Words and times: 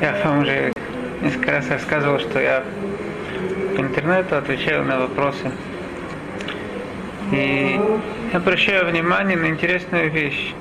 Я 0.00 0.16
вам 0.24 0.40
уже 0.40 0.72
несколько 1.20 1.50
раз 1.52 1.68
рассказывал, 1.68 2.18
что 2.20 2.40
я 2.40 2.64
по 3.76 3.80
интернету 3.82 4.34
отвечаю 4.34 4.82
на 4.82 4.98
вопросы. 5.00 5.50
И 7.32 7.78
обращаю 8.32 8.86
внимание 8.86 9.36
на 9.36 9.48
интересную 9.48 10.10
вещь. 10.10 10.54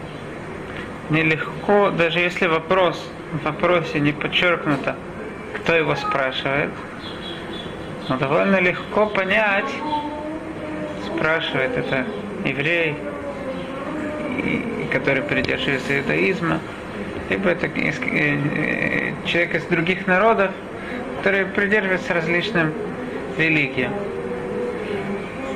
Нелегко, 1.09 1.89
даже 1.91 2.19
если 2.19 2.47
вопрос 2.47 3.01
в 3.31 3.45
вопросе 3.45 4.01
не 4.01 4.11
подчеркнуто, 4.11 4.97
кто 5.55 5.73
его 5.73 5.95
спрашивает, 5.95 6.71
но 8.09 8.17
довольно 8.17 8.59
легко 8.59 9.05
понять, 9.05 9.73
спрашивает 11.05 11.77
это 11.77 12.05
еврей, 12.43 12.97
который 14.91 15.23
придерживается 15.23 15.97
иудаизма, 15.97 16.59
либо 17.29 17.49
это 17.49 17.67
э, 17.67 19.13
человек 19.25 19.55
из 19.55 19.63
других 19.65 20.07
народов, 20.07 20.51
который 21.17 21.45
придерживается 21.45 22.13
различным 22.13 22.73
религиям. 23.37 23.93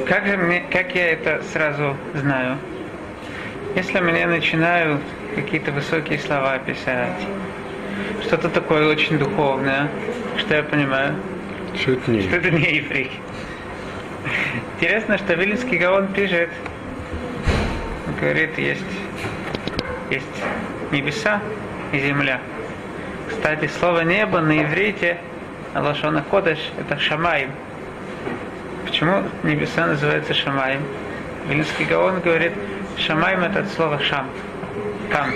Как 0.08 0.28
же 0.28 0.38
мне, 0.38 0.64
как 0.72 0.94
я 0.96 1.12
это 1.12 1.42
сразу 1.52 1.96
знаю? 2.14 2.58
Если 3.76 4.00
мне 4.00 4.28
начинают 4.28 5.02
какие-то 5.36 5.72
высокие 5.72 6.20
слова 6.20 6.60
писать, 6.60 7.20
что-то 8.22 8.50
такое 8.50 8.88
очень 8.88 9.18
духовное, 9.18 9.90
что 10.38 10.56
я 10.56 10.64
понимаю? 10.64 11.16
Что 11.76 11.94
это 11.94 12.12
не, 12.12 12.22
что 12.22 12.36
это 12.36 12.52
не 12.52 12.76
еврей. 12.76 13.12
Интересно, 14.76 15.18
что 15.18 15.34
Вилинский 15.34 15.78
Гаон 15.78 16.08
пишет, 16.14 16.50
говорит, 18.20 18.58
есть, 18.58 18.84
есть 20.12 20.26
небеса 20.92 21.42
и 21.94 22.00
земля. 22.00 22.42
Кстати, 23.30 23.70
слово 23.80 24.02
небо 24.02 24.42
на 24.42 24.64
иврите, 24.64 25.18
Алашона 25.74 26.24
Кодыш, 26.30 26.60
это 26.80 27.00
Шамаим. 27.00 27.52
Почему 28.86 29.24
небеса 29.44 29.88
называются 29.88 30.34
Шамаем? 30.34 30.82
Вилинский 31.48 31.86
Гаон 31.86 32.20
говорит, 32.20 32.54
Шамаем 32.98 33.44
это 33.44 33.60
от 33.60 33.70
слова 33.70 34.00
Шам. 34.00 34.30
Там. 35.12 35.32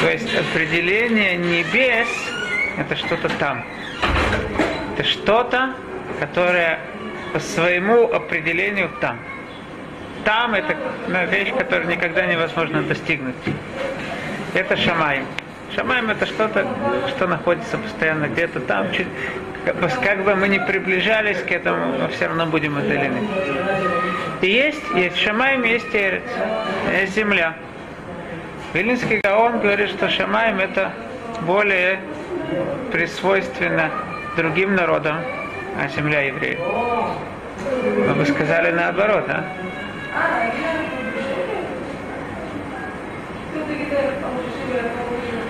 То 0.00 0.10
есть 0.10 0.28
определение 0.34 1.36
небес 1.36 2.08
это 2.76 2.94
что-то 2.94 3.28
там. 3.38 3.64
Это 4.94 5.04
что-то, 5.08 5.74
которое 6.20 6.80
по 7.32 7.40
своему 7.40 8.12
определению 8.12 8.90
там. 9.00 9.18
Там 10.24 10.54
это 10.54 10.76
вещь, 11.30 11.52
которую 11.56 11.88
никогда 11.88 12.26
невозможно 12.26 12.82
достигнуть. 12.82 13.34
Это 14.54 14.76
шамай. 14.76 15.22
Шамаем 15.74 16.10
это 16.10 16.26
что-то, 16.26 16.66
что 17.08 17.26
находится 17.26 17.76
постоянно 17.76 18.26
где-то 18.26 18.60
там, 18.60 18.90
чуть, 18.92 19.06
как 19.64 20.24
бы 20.24 20.34
мы 20.34 20.48
не 20.48 20.58
приближались 20.58 21.42
к 21.42 21.52
этому, 21.52 21.98
мы 21.98 22.08
все 22.08 22.26
равно 22.26 22.46
будем 22.46 22.78
отдалены. 22.78 23.28
И 24.40 24.46
есть, 24.46 24.82
есть 24.94 25.16
Шамаем, 25.16 25.64
есть 25.64 25.94
Эрец, 25.94 26.22
есть 26.92 27.14
земля. 27.14 27.54
Вилинский 28.72 29.20
Гаон 29.22 29.60
говорит, 29.60 29.90
что 29.90 30.08
Шамаем 30.08 30.58
это 30.60 30.92
более 31.42 32.00
присвойственно 32.90 33.90
другим 34.36 34.74
народам, 34.74 35.16
а 35.78 35.88
земля 35.88 36.22
евреев. 36.22 36.60
Но 38.06 38.14
вы 38.14 38.24
сказали 38.24 38.70
наоборот, 38.70 39.24
а? 39.28 39.44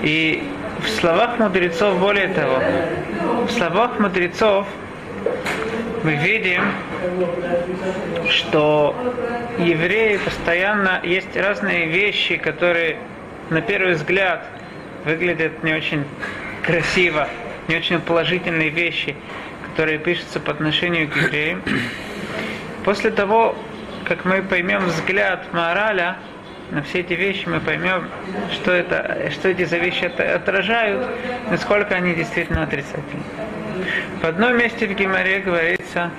И 0.03 0.43
в 0.81 0.89
словах 0.89 1.39
мудрецов, 1.39 1.99
более 1.99 2.29
того, 2.29 2.61
в 3.47 3.51
словах 3.51 3.99
мудрецов 3.99 4.67
мы 6.05 6.15
видим, 6.15 6.63
что 8.29 8.95
евреи 9.59 10.19
постоянно 10.19 11.01
есть 11.03 11.37
разные 11.37 11.87
вещи, 11.87 12.37
которые 12.37 12.99
на 13.51 13.61
первый 13.61 13.95
взгляд 13.95 14.45
выглядят 15.05 15.63
не 15.65 15.73
очень 15.75 16.05
красиво, 16.63 17.29
не 17.67 17.77
очень 17.77 18.01
положительные 18.01 18.69
вещи, 18.69 19.17
которые 19.71 19.99
пишутся 19.99 20.39
по 20.39 20.53
отношению 20.53 21.09
к 21.09 21.17
евреям. 21.17 21.63
После 22.85 23.11
того, 23.11 23.57
как 24.05 24.25
мы 24.25 24.43
поймем 24.43 24.85
взгляд 24.87 25.53
мораля 25.53 26.17
на 26.71 26.83
все 26.83 27.01
эти 27.01 27.15
вещи, 27.15 27.49
мы 27.49 27.61
поймем, 27.61 28.09
что, 28.53 28.73
это, 28.73 29.31
что 29.31 29.49
эти 29.49 29.63
вещи 29.75 30.05
отражают, 30.05 31.07
насколько 31.51 31.95
они 31.95 32.15
действительно 32.15 32.65
отрицательны. 32.65 33.23
В 34.21 34.25
одном 34.25 34.57
месте 34.57 34.87
в 34.87 34.95
Гимаре 34.95 35.41
говорится, 35.41 36.11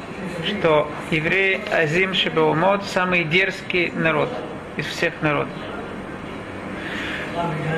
что 0.45 0.89
евреи 1.11 1.61
Азим 1.71 2.13
Шибаумот 2.13 2.85
самый 2.85 3.25
дерзкий 3.25 3.91
народ 3.95 4.29
из 4.77 4.85
всех 4.85 5.13
народов. 5.21 5.53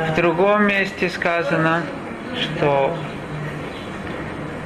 В 0.10 0.16
другом 0.16 0.68
месте 0.68 1.10
сказано, 1.10 1.84
что 2.40 2.96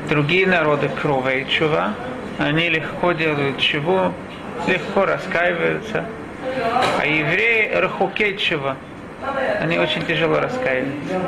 другие 0.10 0.48
народы 0.48 0.90
кровей 1.02 1.46
чува, 1.50 1.94
они 2.38 2.70
легко 2.70 3.14
делают 3.14 3.58
чего, 3.58 4.14
легко 4.68 5.06
раскаиваются. 5.06 6.06
А 7.00 7.06
евреи 7.06 7.74
рахукетчева, 7.74 8.78
они 9.60 9.78
очень 9.78 10.06
тяжело 10.06 10.40
раскаиваются. 10.40 11.22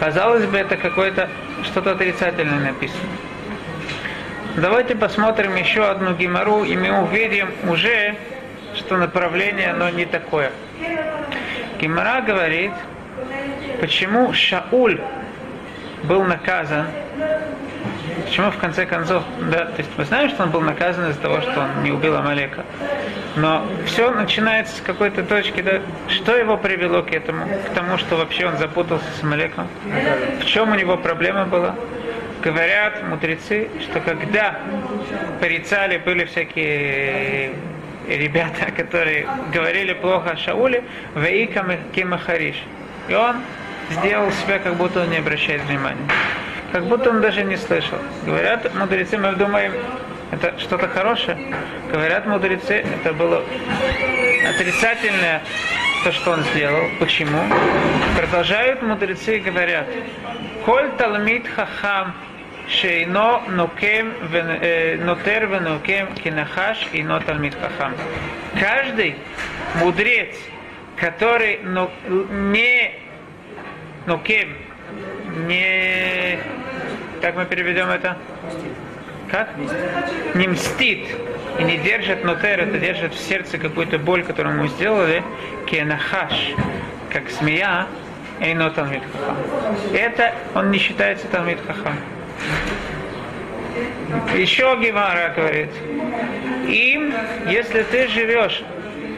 Казалось 0.00 0.44
бы, 0.46 0.58
это 0.58 0.76
какое-то 0.76 1.28
что-то 1.64 1.92
отрицательное 1.92 2.60
написано. 2.60 3.08
Давайте 4.56 4.96
посмотрим 4.96 5.54
еще 5.54 5.84
одну 5.84 6.14
гемору, 6.14 6.64
и 6.64 6.76
мы 6.76 7.02
увидим 7.02 7.48
уже, 7.68 8.16
что 8.74 8.96
направление 8.96 9.70
оно 9.70 9.88
не 9.90 10.04
такое. 10.04 10.50
Гемора 11.80 12.22
говорит, 12.22 12.72
почему 13.80 14.32
Шауль 14.32 15.00
был 16.04 16.24
наказан 16.24 16.86
Почему 18.24 18.50
в 18.50 18.56
конце 18.58 18.86
концов, 18.86 19.22
да, 19.50 19.66
то 19.66 19.78
есть 19.78 19.90
мы 19.96 20.04
знаем, 20.04 20.30
что 20.30 20.44
он 20.44 20.50
был 20.50 20.60
наказан 20.60 21.10
из-за 21.10 21.20
того, 21.20 21.40
что 21.40 21.60
он 21.60 21.82
не 21.82 21.90
убил 21.90 22.16
Амалека. 22.16 22.64
Но 23.36 23.66
все 23.86 24.10
начинается 24.10 24.76
с 24.76 24.80
какой-то 24.80 25.22
точки, 25.22 25.62
да, 25.62 25.80
что 26.08 26.36
его 26.36 26.56
привело 26.56 27.02
к 27.02 27.12
этому, 27.12 27.46
к 27.46 27.74
тому, 27.74 27.98
что 27.98 28.16
вообще 28.16 28.46
он 28.46 28.56
запутался 28.58 29.06
с 29.18 29.22
Амалеком. 29.22 29.68
В 30.40 30.44
чем 30.44 30.72
у 30.72 30.74
него 30.74 30.96
проблема 30.96 31.44
была? 31.46 31.74
Говорят 32.42 33.02
мудрецы, 33.08 33.68
что 33.82 34.00
когда 34.00 34.58
порицали, 35.40 35.98
были 35.98 36.24
всякие 36.24 37.52
ребята, 38.08 38.70
которые 38.76 39.26
говорили 39.52 39.92
плохо 39.92 40.30
о 40.30 40.36
Шауле, 40.36 40.84
Ваикам 41.14 41.72
Кимахариш. 41.94 42.56
И 43.08 43.14
он 43.14 43.36
сделал 43.90 44.30
себя, 44.32 44.58
как 44.58 44.74
будто 44.74 45.02
он 45.02 45.10
не 45.10 45.16
обращает 45.18 45.62
внимания 45.62 46.06
как 46.72 46.84
будто 46.84 47.10
он 47.10 47.20
даже 47.20 47.42
не 47.44 47.56
слышал. 47.56 47.98
Говорят 48.24 48.74
мудрецы, 48.74 49.18
мы 49.18 49.32
думаем, 49.32 49.72
это 50.30 50.58
что-то 50.58 50.88
хорошее. 50.88 51.54
Говорят 51.90 52.26
мудрецы, 52.26 52.84
это 53.00 53.12
было 53.12 53.42
отрицательное 54.48 55.42
то, 56.04 56.12
что 56.12 56.32
он 56.32 56.42
сделал. 56.54 56.82
Почему? 57.00 57.40
Продолжают 58.16 58.82
мудрецы 58.82 59.38
и 59.38 59.40
говорят, 59.40 59.86
Коль 60.68 60.90
талмит 60.98 61.48
хахам 61.48 62.12
шейно 62.68 63.40
нокем 63.48 64.12
э, 64.30 64.96
нотер 65.02 65.46
венокем 65.46 66.14
кинахаш 66.14 66.88
и 66.92 67.02
но 67.02 67.20
талмит 67.20 67.54
хахам. 67.54 67.94
Каждый 68.60 69.16
мудрец, 69.76 70.36
который 70.96 71.60
не 72.30 72.92
нокем, 74.04 74.54
не... 75.46 76.38
Как 77.20 77.36
мы 77.36 77.44
переведем 77.46 77.88
это? 77.88 78.16
Как? 79.30 79.50
Не 80.34 80.48
мстит 80.48 81.06
и 81.58 81.62
не 81.62 81.76
держит 81.78 82.24
нотер, 82.24 82.60
это 82.60 82.78
держит 82.78 83.14
в 83.14 83.18
сердце 83.18 83.58
какую-то 83.58 83.98
боль, 83.98 84.24
которую 84.24 84.56
мы 84.56 84.68
сделали, 84.68 85.22
кенахаш, 85.66 86.54
как 87.10 87.28
змея, 87.30 87.86
и 88.40 88.54
но 88.54 88.70
Талмит 88.70 89.02
Хахам. 89.12 89.36
Это 89.92 90.34
он 90.54 90.70
не 90.70 90.78
считается 90.78 91.26
Талмит 91.28 91.58
Хахам. 91.66 91.96
Еще 94.34 94.76
Гемара 94.80 95.32
говорит, 95.34 95.70
им, 96.66 97.12
если 97.48 97.82
ты 97.82 98.08
живешь, 98.08 98.62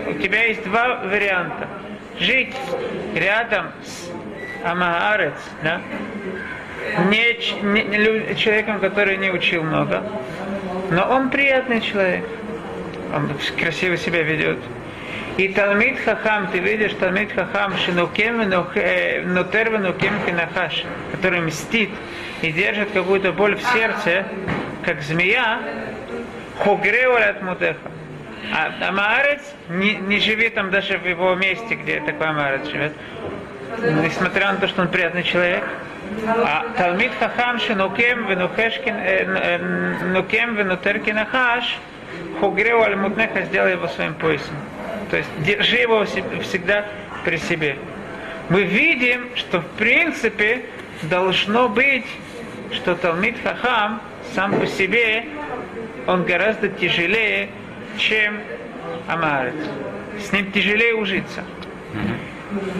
у 0.08 0.14
тебя 0.14 0.44
есть 0.44 0.64
два 0.64 0.96
варианта. 1.05 1.69
Жить 2.19 2.55
рядом 3.14 3.67
с 3.84 4.09
Амаарец, 4.64 5.34
да? 5.62 5.80
Не, 7.10 7.34
не, 7.62 8.34
человеком, 8.36 8.80
который 8.80 9.16
не 9.16 9.30
учил 9.30 9.62
много, 9.62 10.02
но 10.90 11.08
он 11.08 11.30
приятный 11.30 11.80
человек, 11.80 12.24
он 13.14 13.30
красиво 13.58 13.96
себя 13.96 14.22
ведет. 14.22 14.58
И 15.36 15.48
Талмит 15.48 15.98
Хахам, 16.00 16.48
ты 16.48 16.58
видишь, 16.58 16.92
Талмит 16.94 17.32
Хахам, 17.32 17.76
Шинукем, 17.78 18.38
Нутер, 18.38 19.78
Нукем, 19.78 20.12
Кинахаш, 20.26 20.84
который 21.12 21.40
мстит 21.40 21.90
и 22.42 22.52
держит 22.52 22.90
какую-то 22.90 23.32
боль 23.32 23.56
в 23.56 23.62
сердце, 23.72 24.26
как 24.84 25.00
змея, 25.02 25.60
Хугрева 26.58 27.18
от 27.18 27.42
Мутеха. 27.42 27.90
А, 28.52 28.72
а 28.80 28.92
Маарец 28.92 29.40
не, 29.68 29.94
не 29.94 30.18
живет 30.18 30.54
там 30.54 30.70
даже 30.70 30.98
в 30.98 31.06
его 31.06 31.34
месте, 31.34 31.74
где 31.74 32.00
такой 32.00 32.32
Маарец 32.32 32.66
живет. 32.66 32.92
Несмотря 33.78 34.52
на 34.52 34.58
то, 34.58 34.69
что 34.69 34.82
он 34.82 34.88
приятный 34.88 35.22
человек. 35.22 35.64
А 36.26 36.67
Талмит 36.76 37.12
Хахам 37.19 37.58
Шинукем 37.61 38.26
Венухешкин 38.26 40.12
Нукем 40.12 40.56
Венутеркин 40.56 41.19
Ахаш 41.19 41.78
Хугреу 42.40 42.82
Аль-Мутнеха 42.82 43.43
сделал 43.43 43.69
его 43.69 43.87
своим 43.88 44.14
поясом. 44.14 44.56
То 45.11 45.17
есть 45.17 45.28
держи 45.38 45.76
его 45.76 46.05
всегда 46.05 46.84
при 47.25 47.37
себе. 47.37 47.76
Мы 48.49 48.62
видим, 48.62 49.28
что 49.37 49.61
в 49.61 49.67
принципе 49.78 50.62
должно 51.02 51.69
быть, 51.69 52.06
что 52.72 52.94
Талмит 52.96 53.37
Хахам 53.43 54.00
сам 54.34 54.58
по 54.58 54.67
себе, 54.67 55.25
он 56.06 56.25
гораздо 56.25 56.69
тяжелее, 56.69 57.49
чем 57.96 58.40
Амарец. 59.06 59.55
С 60.19 60.32
ним 60.32 60.50
тяжелее 60.50 60.94
ужиться. 60.94 61.44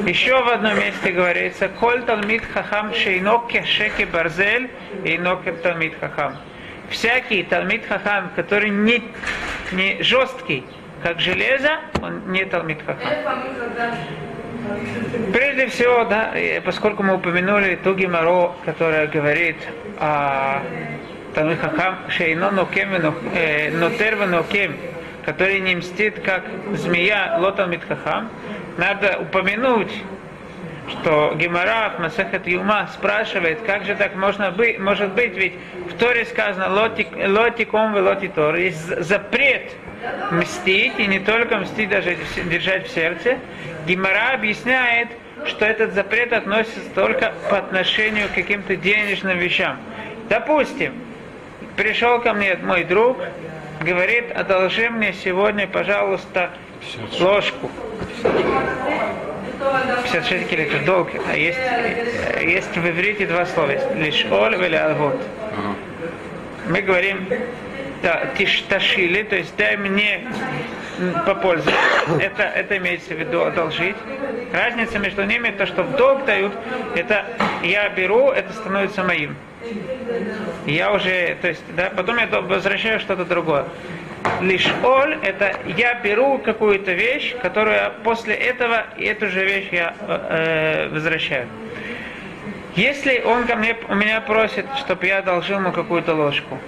Еще 0.07 0.43
в 0.43 0.49
одном 0.49 0.79
месте 0.79 1.13
говорится, 1.13 1.69
«Коль 1.69 2.03
талмит 2.03 2.43
хахам 2.53 2.93
шейно 2.95 3.43
кешеки 3.49 4.05
барзель 4.05 4.71
и 5.05 5.19
нокер 5.19 5.55
талмит 5.63 5.95
хахам». 6.01 6.37
Всякий 6.89 7.45
талмит 7.45 7.87
хахам, 7.87 8.31
который 8.35 8.71
не, 8.71 9.03
не 9.73 10.03
жесткий, 10.03 10.65
как 11.03 11.21
железо, 11.21 11.79
он 12.03 12.33
не 12.33 12.45
талмит 12.45 12.79
хахам. 12.85 13.09
Прежде 15.33 15.67
всего, 15.69 16.05
да, 16.05 16.33
поскольку 16.65 17.03
мы 17.03 17.15
упомянули 17.15 17.77
ту 17.77 17.95
геморо, 17.95 18.53
которая 18.65 19.07
говорит 19.07 19.57
о 19.99 20.63
Талмит 21.35 21.61
Хахам, 21.61 21.97
Шейно 22.09 22.51
Нокем, 22.51 22.91
э, 23.35 23.71
Нотер 23.71 24.27
Нокем, 24.27 24.77
который 25.25 25.61
не 25.61 25.77
мстит, 25.77 26.21
как 26.21 26.45
змея 26.75 27.37
Лотал 27.39 27.69
Митхахам, 27.69 28.31
надо 28.77 29.19
упомянуть, 29.21 29.93
что 30.89 31.35
Гемора 31.37 31.95
в 31.97 32.01
Масахат 32.01 32.47
Юма 32.47 32.89
спрашивает, 32.93 33.61
как 33.63 33.85
же 33.85 33.95
так 33.95 34.15
можно 34.17 34.51
быть, 34.51 34.79
может 34.79 35.13
быть, 35.13 35.37
ведь 35.37 35.55
в 35.89 35.97
Торе 35.97 36.25
сказано 36.25 36.69
лотиком 36.69 37.97
и 37.97 38.01
лотитор, 38.01 38.57
есть 38.57 39.05
запрет 39.05 39.73
мстить, 40.31 40.95
и 40.99 41.07
не 41.07 41.21
только 41.21 41.59
мстить, 41.59 41.91
даже 41.91 42.17
держать 42.51 42.89
в 42.89 42.91
сердце. 42.91 43.39
Гемора 43.87 44.35
объясняет, 44.35 45.09
что 45.47 45.65
этот 45.65 45.95
запрет 45.95 46.33
относится 46.33 46.91
только 46.95 47.33
по 47.49 47.59
отношению 47.59 48.29
к 48.29 48.33
каким-то 48.33 48.77
денежным 48.77 49.39
вещам. 49.39 49.79
Допустим, 50.29 50.95
пришел 51.77 52.21
ко 52.21 52.33
мне 52.33 52.57
мой 52.57 52.85
друг, 52.85 53.19
говорит, 53.81 54.31
одолжи 54.33 54.91
мне 54.91 55.13
сегодня, 55.13 55.67
пожалуйста, 55.67 56.51
ложку. 57.21 57.71
56 60.05 60.29
шекелей 60.29 60.65
это 60.65 60.85
долг. 60.85 61.09
А 61.29 61.37
есть, 61.37 61.59
есть 62.43 62.77
в 62.77 62.89
иврите 62.89 63.27
два 63.27 63.47
слова. 63.47 63.73
Лишь 63.95 64.27
оль 64.31 64.55
или 64.55 64.77
алгот. 64.77 65.21
Мы 66.69 66.83
говорим 66.83 67.27
да, 68.03 68.27
тишташили, 68.37 69.23
то 69.23 69.37
есть 69.37 69.55
дай 69.57 69.77
мне 69.77 70.27
попользоваться. 71.27 71.81
Это, 72.21 72.43
это 72.43 72.77
имеется 72.79 73.15
в 73.15 73.19
виду 73.19 73.43
одолжить. 73.43 73.97
Разница 74.53 74.99
между 74.99 75.25
ними, 75.25 75.51
то, 75.51 75.67
что 75.67 75.83
в 75.83 75.97
долг 75.97 76.25
дают, 76.25 76.53
это 76.95 77.25
я 77.63 77.89
беру, 77.91 78.31
это 78.31 78.53
становится 78.53 79.03
моим. 79.03 79.37
Я 80.67 80.93
уже, 80.93 81.37
то 81.41 81.49
есть, 81.49 81.63
да, 81.77 81.91
потом 81.95 82.19
я 82.19 82.27
возвращаю 82.27 83.01
что-то 83.01 83.25
другое. 83.25 83.67
Лишь 84.41 84.69
оль, 84.83 85.19
это 85.23 85.55
я 85.77 85.95
беру 85.95 86.39
какую-то 86.39 86.93
вещь, 86.93 87.35
которую 87.41 87.93
после 88.05 88.35
этого 88.35 88.85
эту 88.99 89.29
же 89.29 89.45
вещь 89.45 89.69
я 89.73 89.95
э, 90.01 90.89
возвращаю. 90.89 91.47
Если 92.77 93.23
он 93.25 93.47
ко 93.47 93.57
мне, 93.57 93.77
у 93.89 93.95
меня 93.95 94.21
просит, 94.21 94.67
чтобы 94.79 95.07
я 95.07 95.19
одолжил 95.19 95.59
ему 95.59 95.73
какую-то 95.73 96.15
ложку, 96.15 96.59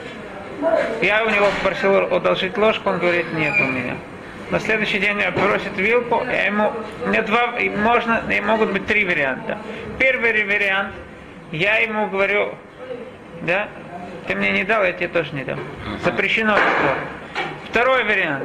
я 1.01 1.25
у 1.25 1.31
него 1.31 1.47
попросил 1.59 2.15
одолжить 2.15 2.57
ложку, 2.57 2.91
он 2.91 2.99
говорит, 2.99 3.33
нет 3.35 3.55
у 3.61 3.65
меня. 3.65 3.97
На 4.51 4.61
следующий 4.61 4.99
день 4.99 5.19
я 5.21 5.33
просит 5.33 5.77
вилку, 5.77 6.23
я 6.25 6.47
ему, 6.47 6.73
меня 7.07 7.23
два, 7.23 7.55
можно, 7.79 8.23
могут 8.45 8.73
быть 8.73 8.87
три 8.87 9.05
варианта. 9.05 9.59
Первый 9.99 10.45
вариант, 10.45 10.93
я 11.53 11.79
ему 11.79 12.09
говорю, 12.09 12.55
да, 13.43 13.69
ты 14.27 14.35
мне 14.35 14.51
не 14.51 14.65
дал, 14.65 14.85
я 14.85 14.93
тебе 14.93 15.09
тоже 15.09 15.31
не 15.33 15.45
дам. 15.45 15.61
Запрещено 16.05 16.55
это. 16.55 17.22
Второй 17.73 18.05
вариант. 18.05 18.45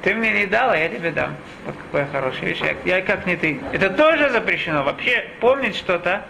Ты 0.00 0.14
мне 0.14 0.32
не 0.32 0.46
дал, 0.46 0.70
а 0.70 0.76
я 0.76 0.88
тебе 0.88 1.10
дам. 1.10 1.36
Вот 1.66 1.74
какая 1.76 2.08
хорошая 2.10 2.48
вещь. 2.48 2.62
Я, 2.62 2.96
я 2.96 3.02
как 3.02 3.26
не 3.26 3.36
ты. 3.36 3.60
Это 3.74 3.90
тоже 3.90 4.30
запрещено. 4.30 4.84
Вообще 4.84 5.26
помнить 5.38 5.76
что-то, 5.76 6.24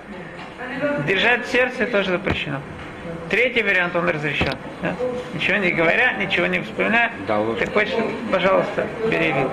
держать 1.07 1.47
в 1.47 1.53
сердце 1.53 1.87
тоже 1.87 2.11
запрещено. 2.11 2.61
Третий 3.31 3.63
вариант 3.63 3.95
он 3.95 4.09
разрешен. 4.09 4.55
Да? 4.83 4.97
Ничего 5.33 5.59
не 5.59 5.71
говоря, 5.71 6.15
ничего 6.15 6.47
не 6.47 6.59
вспоминая. 6.59 7.13
Да, 7.29 7.41
Ты 7.57 7.71
хочешь, 7.71 7.95
пожалуйста, 8.33 8.89
бери 9.09 9.31
вид. 9.31 9.49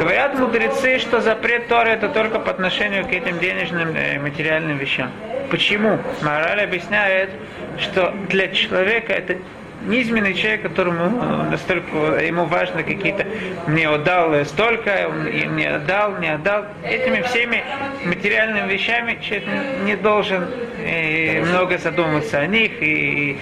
Говорят 0.00 0.38
мудрецы, 0.38 0.98
что 0.98 1.22
запрет 1.22 1.66
Торы 1.66 1.92
это 1.92 2.10
только 2.10 2.40
по 2.40 2.50
отношению 2.50 3.06
к 3.06 3.10
этим 3.10 3.38
денежным 3.38 3.96
э, 3.96 4.18
материальным 4.18 4.76
вещам. 4.76 5.10
Почему? 5.50 5.98
Мораль 6.20 6.60
объясняет, 6.60 7.30
что 7.78 8.14
для 8.28 8.48
человека 8.48 9.14
это 9.14 9.38
низменный 9.86 10.34
человек, 10.34 10.62
которому 10.62 11.22
э, 11.22 11.50
настолько 11.50 12.24
ему 12.24 12.46
важно 12.46 12.82
какие-то 12.82 13.26
мне 13.66 13.88
отдал 13.88 14.44
столько, 14.44 15.10
не 15.32 15.64
отдал, 15.64 16.18
не 16.18 16.28
отдал. 16.28 16.64
Этими 16.84 17.22
всеми 17.22 17.64
материальными 18.04 18.72
вещами 18.72 19.18
человек 19.20 19.48
не 19.84 19.96
должен 19.96 20.46
э, 20.78 21.42
много 21.42 21.78
задумываться 21.78 22.38
о 22.38 22.46
них. 22.46 22.72
И, 22.80 23.38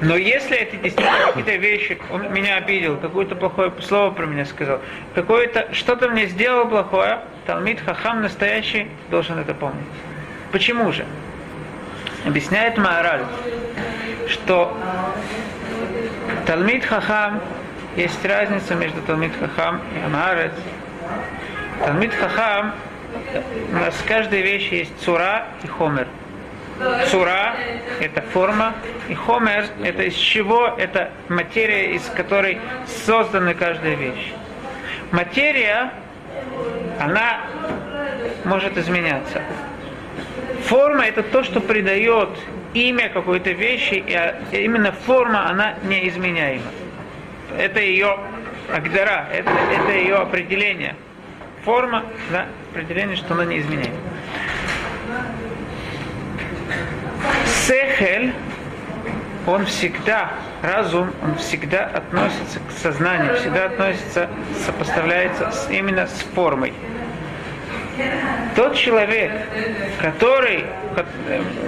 но 0.00 0.16
если 0.16 0.56
это 0.56 0.76
действительно 0.76 1.26
какие-то 1.28 1.56
вещи, 1.56 1.98
он 2.10 2.32
меня 2.32 2.56
обидел, 2.56 2.96
какое-то 2.96 3.34
плохое 3.34 3.72
слово 3.80 4.10
про 4.10 4.26
меня 4.26 4.44
сказал, 4.44 4.80
какое-то 5.14 5.68
что-то 5.72 6.08
мне 6.08 6.26
сделал 6.26 6.68
плохое, 6.68 7.20
Талмит 7.46 7.80
Хахам 7.80 8.22
настоящий 8.22 8.88
должен 9.10 9.38
это 9.38 9.54
помнить. 9.54 9.86
Почему 10.52 10.92
же? 10.92 11.04
Объясняет 12.24 12.76
Маораль, 12.76 13.22
что 14.28 14.76
Талмит 16.46 16.84
Хахам, 16.84 17.40
есть 17.96 18.24
разница 18.24 18.76
между 18.76 19.02
Талмит 19.02 19.32
Хахам 19.36 19.80
и 19.96 20.04
Амарец. 20.04 20.52
Талмит 21.84 22.14
Хахам, 22.14 22.72
у 23.72 23.74
нас 23.74 23.94
в 23.94 24.06
каждой 24.06 24.42
вещи 24.42 24.74
есть 24.74 24.92
цура 25.00 25.46
и 25.64 25.66
хомер. 25.66 26.06
Цура– 27.10 27.56
это 28.00 28.22
форма, 28.22 28.74
и 29.08 29.14
хомер– 29.14 29.66
это 29.82 30.04
из 30.04 30.14
чего? 30.14 30.72
Это 30.78 31.10
материя, 31.28 31.94
из 31.94 32.04
которой 32.10 32.60
создана 32.86 33.54
каждая 33.54 33.96
вещь. 33.96 34.32
Материя, 35.10 35.90
она 37.00 37.40
может 38.44 38.78
изменяться. 38.78 39.42
Форма– 40.66 41.06
это 41.06 41.24
то, 41.24 41.42
что 41.42 41.60
придает 41.60 42.28
имя 42.76 43.08
какой-то 43.08 43.50
вещи, 43.50 44.04
и 44.52 44.56
именно 44.56 44.92
форма, 44.92 45.48
она 45.48 45.74
неизменяема. 45.84 46.70
Это 47.58 47.80
ее 47.80 48.18
агдара, 48.72 49.28
это, 49.32 49.50
это 49.50 49.92
ее 49.92 50.16
определение. 50.16 50.94
Форма, 51.64 52.04
да, 52.30 52.46
определение, 52.70 53.16
что 53.16 53.34
она 53.34 53.44
неизменяема. 53.46 53.96
Сехель, 57.66 58.32
он 59.46 59.64
всегда, 59.66 60.32
разум, 60.62 61.12
он 61.22 61.36
всегда 61.36 61.86
относится 61.86 62.60
к 62.60 62.70
сознанию, 62.72 63.36
всегда 63.36 63.66
относится, 63.66 64.28
сопоставляется 64.64 65.50
с, 65.50 65.70
именно 65.70 66.06
с 66.06 66.20
формой. 66.34 66.74
Тот 68.54 68.74
человек, 68.74 69.32
который, 70.00 70.66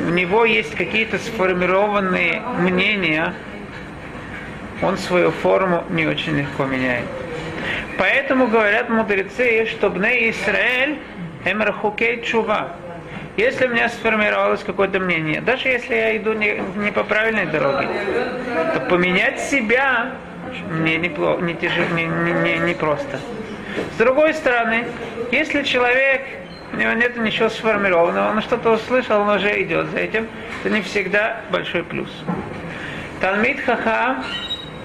у 0.07 0.11
него 0.11 0.45
есть 0.45 0.75
какие-то 0.75 1.19
сформированные 1.19 2.41
мнения, 2.59 3.35
он 4.83 4.97
свою 4.97 5.31
форму 5.31 5.85
не 5.91 6.07
очень 6.07 6.39
легко 6.39 6.65
меняет. 6.65 7.05
Поэтому 7.99 8.47
говорят 8.47 8.89
мудрецы, 8.89 9.67
что 9.67 9.91
Бне 9.91 10.31
Исраэль 10.31 10.99
эмрахукей 11.45 12.23
чува. 12.23 12.77
Если 13.37 13.67
у 13.67 13.71
меня 13.71 13.89
сформировалось 13.89 14.63
какое-то 14.65 14.99
мнение, 14.99 15.41
даже 15.41 15.69
если 15.69 15.95
я 15.95 16.17
иду 16.17 16.33
не, 16.33 16.61
не 16.77 16.91
по 16.91 17.05
правильной 17.05 17.47
дороге, 17.47 17.89
то 18.75 18.81
поменять 18.81 19.41
себя 19.41 20.13
мне 20.71 20.97
не, 20.97 21.09
не, 21.09 22.07
не, 22.07 22.33
не, 22.33 22.59
не 22.59 22.75
просто. 22.75 23.21
С 23.95 23.99
другой 23.99 24.35
стороны, 24.35 24.87
если 25.31 25.63
человек, 25.63 26.23
у 26.73 26.77
него 26.77 26.93
нет 26.93 27.17
ничего 27.17 27.49
сформированного, 27.49 28.31
он 28.31 28.43
что-то 28.43 28.73
услышал, 28.73 29.21
он 29.21 29.29
уже 29.31 29.63
идет 29.63 29.87
за 29.91 29.99
этим, 29.99 30.29
это 30.61 30.75
не 30.75 30.83
всегда 30.83 31.41
большой 31.51 31.83
плюс. 31.83 32.11
Талмит 33.21 33.61
Хахам 33.61 34.25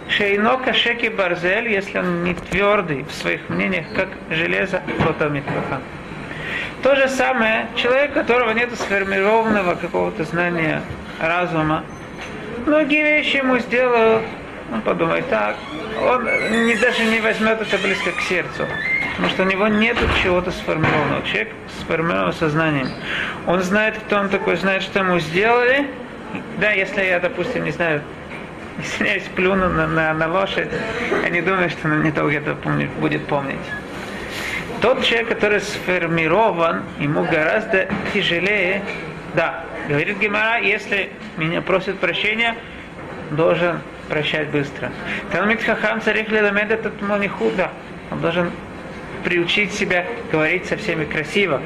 Шейно 0.10 0.58
Кашеки 0.58 1.08
Барзель, 1.08 1.70
если 1.70 2.00
он 2.00 2.24
не 2.24 2.34
твердый 2.34 3.04
в 3.04 3.12
своих 3.12 3.48
мнениях, 3.50 3.86
как 3.96 4.10
железо, 4.30 4.82
то 5.00 5.14
Талмит 5.14 5.46
Хахам. 5.46 5.82
То 6.84 6.96
же 6.96 7.08
самое, 7.08 7.68
человек, 7.76 8.12
у 8.12 8.14
которого 8.16 8.52
нет 8.52 8.74
сформированного 8.76 9.76
какого-то 9.76 10.24
знания 10.26 10.82
разума, 11.20 11.84
многие 12.66 13.04
вещи 13.04 13.38
ему 13.38 13.58
сделают, 13.60 14.24
он 14.72 14.82
подумает 14.82 15.28
так, 15.30 15.56
он 16.02 16.26
не, 16.68 16.76
даже 16.76 17.06
не 17.06 17.22
возьмет 17.22 17.62
это 17.62 17.78
близко 17.78 18.12
к 18.12 18.22
сердцу, 18.22 18.66
потому 19.24 19.36
что 19.36 19.44
у 19.44 19.46
него 19.46 19.68
нет 19.70 19.98
чего-то 20.22 20.52
сформированного. 20.52 21.26
Человек 21.26 21.54
с 21.70 21.82
сформированным 21.82 22.34
сознанием. 22.34 22.90
Он 23.48 23.62
знает, 23.62 23.98
кто 23.98 24.18
он 24.18 24.28
такой, 24.28 24.58
знает, 24.58 24.84
что 24.84 25.00
ему 25.00 25.18
сделали. 25.20 25.88
Да, 26.60 26.72
если 26.72 27.04
я, 27.04 27.22
допустим, 27.22 27.64
не 27.64 27.72
знаю, 27.72 28.02
извиняюсь, 28.84 29.24
плюну 29.34 29.70
на, 29.70 29.88
на, 29.88 30.14
на 30.14 30.28
лошадь, 30.28 30.68
я 31.24 31.30
не 31.30 31.40
думаю, 31.40 31.70
что 31.70 31.88
он 31.88 32.04
не 32.04 32.12
долго 32.12 32.34
это 32.34 32.54
помнит, 32.56 32.90
будет 33.00 33.26
помнить. 33.28 33.56
Тот 34.82 35.02
человек, 35.06 35.30
который 35.30 35.62
сформирован, 35.62 36.84
ему 37.00 37.24
гораздо 37.24 37.88
тяжелее, 38.14 38.84
да, 39.36 39.64
говорит 39.88 40.20
Гимара, 40.20 40.60
если 40.60 41.10
меня 41.38 41.62
просят 41.62 41.98
прощения, 42.00 42.58
должен 43.32 43.80
прощать 44.10 44.50
быстро. 44.50 44.92
Талмит 45.32 45.64
Хахам 45.64 46.02
царих 46.02 46.28
леламед 46.28 46.72
этот 46.72 47.02
монихуда. 47.02 47.70
Он 48.12 48.20
должен 48.20 48.52
приучить 49.24 49.74
себя 49.74 50.06
говорить 50.32 50.66
со 50.66 50.78
всеми 50.78 51.06
красиво. 51.06 51.62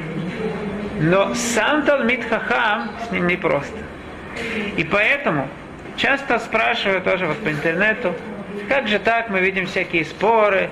Но 1.00 1.34
сам 1.34 1.82
Талмит 1.84 2.24
Хахам 2.24 2.90
с 3.06 3.12
ним 3.12 3.26
непросто. 3.26 3.78
И 4.76 4.84
поэтому 4.84 5.48
часто 5.96 6.38
спрашивают 6.38 7.04
тоже 7.04 7.26
вот 7.26 7.38
по 7.38 7.50
интернету, 7.50 8.14
как 8.68 8.88
же 8.88 8.98
так, 8.98 9.30
мы 9.30 9.40
видим 9.40 9.66
всякие 9.66 10.04
споры, 10.04 10.70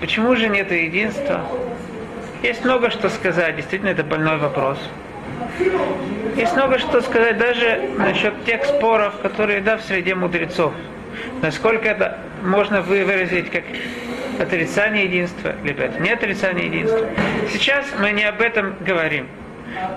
почему 0.00 0.34
же 0.36 0.48
нет 0.48 0.70
единства? 0.70 1.44
Есть 2.42 2.64
много 2.64 2.90
что 2.90 3.08
сказать, 3.08 3.56
действительно 3.56 3.90
это 3.90 4.04
больной 4.04 4.38
вопрос. 4.38 4.78
Есть 6.36 6.54
много 6.54 6.78
что 6.78 7.00
сказать 7.00 7.38
даже 7.38 7.80
насчет 7.96 8.44
тех 8.44 8.64
споров, 8.64 9.14
которые, 9.22 9.60
да, 9.60 9.76
в 9.76 9.82
среде 9.82 10.14
мудрецов. 10.14 10.72
Насколько 11.42 11.88
это 11.88 12.18
можно 12.42 12.82
выразить 12.82 13.50
как 13.50 13.62
отрицание 14.40 15.04
единства, 15.04 15.54
это 15.64 16.00
не 16.00 16.10
отрицание 16.10 16.66
единства. 16.66 17.06
Сейчас 17.52 17.86
мы 18.00 18.12
не 18.12 18.24
об 18.24 18.40
этом 18.40 18.74
говорим. 18.80 19.28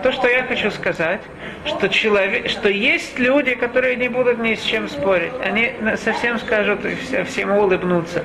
То, 0.02 0.12
что 0.12 0.28
я 0.28 0.44
хочу 0.44 0.72
сказать, 0.72 1.22
что, 1.66 1.88
человек, 1.90 2.50
что 2.50 2.70
есть 2.70 3.20
люди, 3.20 3.54
которые 3.56 3.96
не 3.96 4.10
будут 4.10 4.40
ни 4.40 4.56
с 4.56 4.62
чем 4.62 4.88
спорить. 4.88 5.32
Они 5.44 5.72
совсем 5.98 6.40
скажут, 6.40 6.80
всему 7.28 7.62
улыбнутся. 7.62 8.24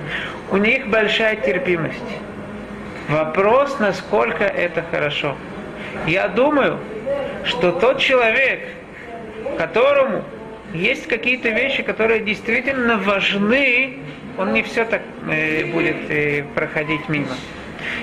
У 0.51 0.57
них 0.57 0.89
большая 0.89 1.37
терпимость. 1.37 1.99
Вопрос, 3.09 3.79
насколько 3.81 4.45
это 4.45 4.83
хорошо. 4.91 5.37
Я 6.07 6.29
думаю, 6.29 6.79
что 7.45 7.73
тот 7.73 7.99
человек, 7.99 8.61
которому 9.59 10.25
есть 10.73 11.07
какие-то 11.07 11.51
вещи, 11.51 11.83
которые 11.83 12.21
действительно 12.21 12.97
важны, 12.97 13.99
он 14.39 14.53
не 14.53 14.63
все 14.63 14.85
так 14.85 15.03
э, 15.29 15.65
будет 15.67 16.11
э, 16.11 16.45
проходить 16.55 17.09
мимо. 17.09 17.35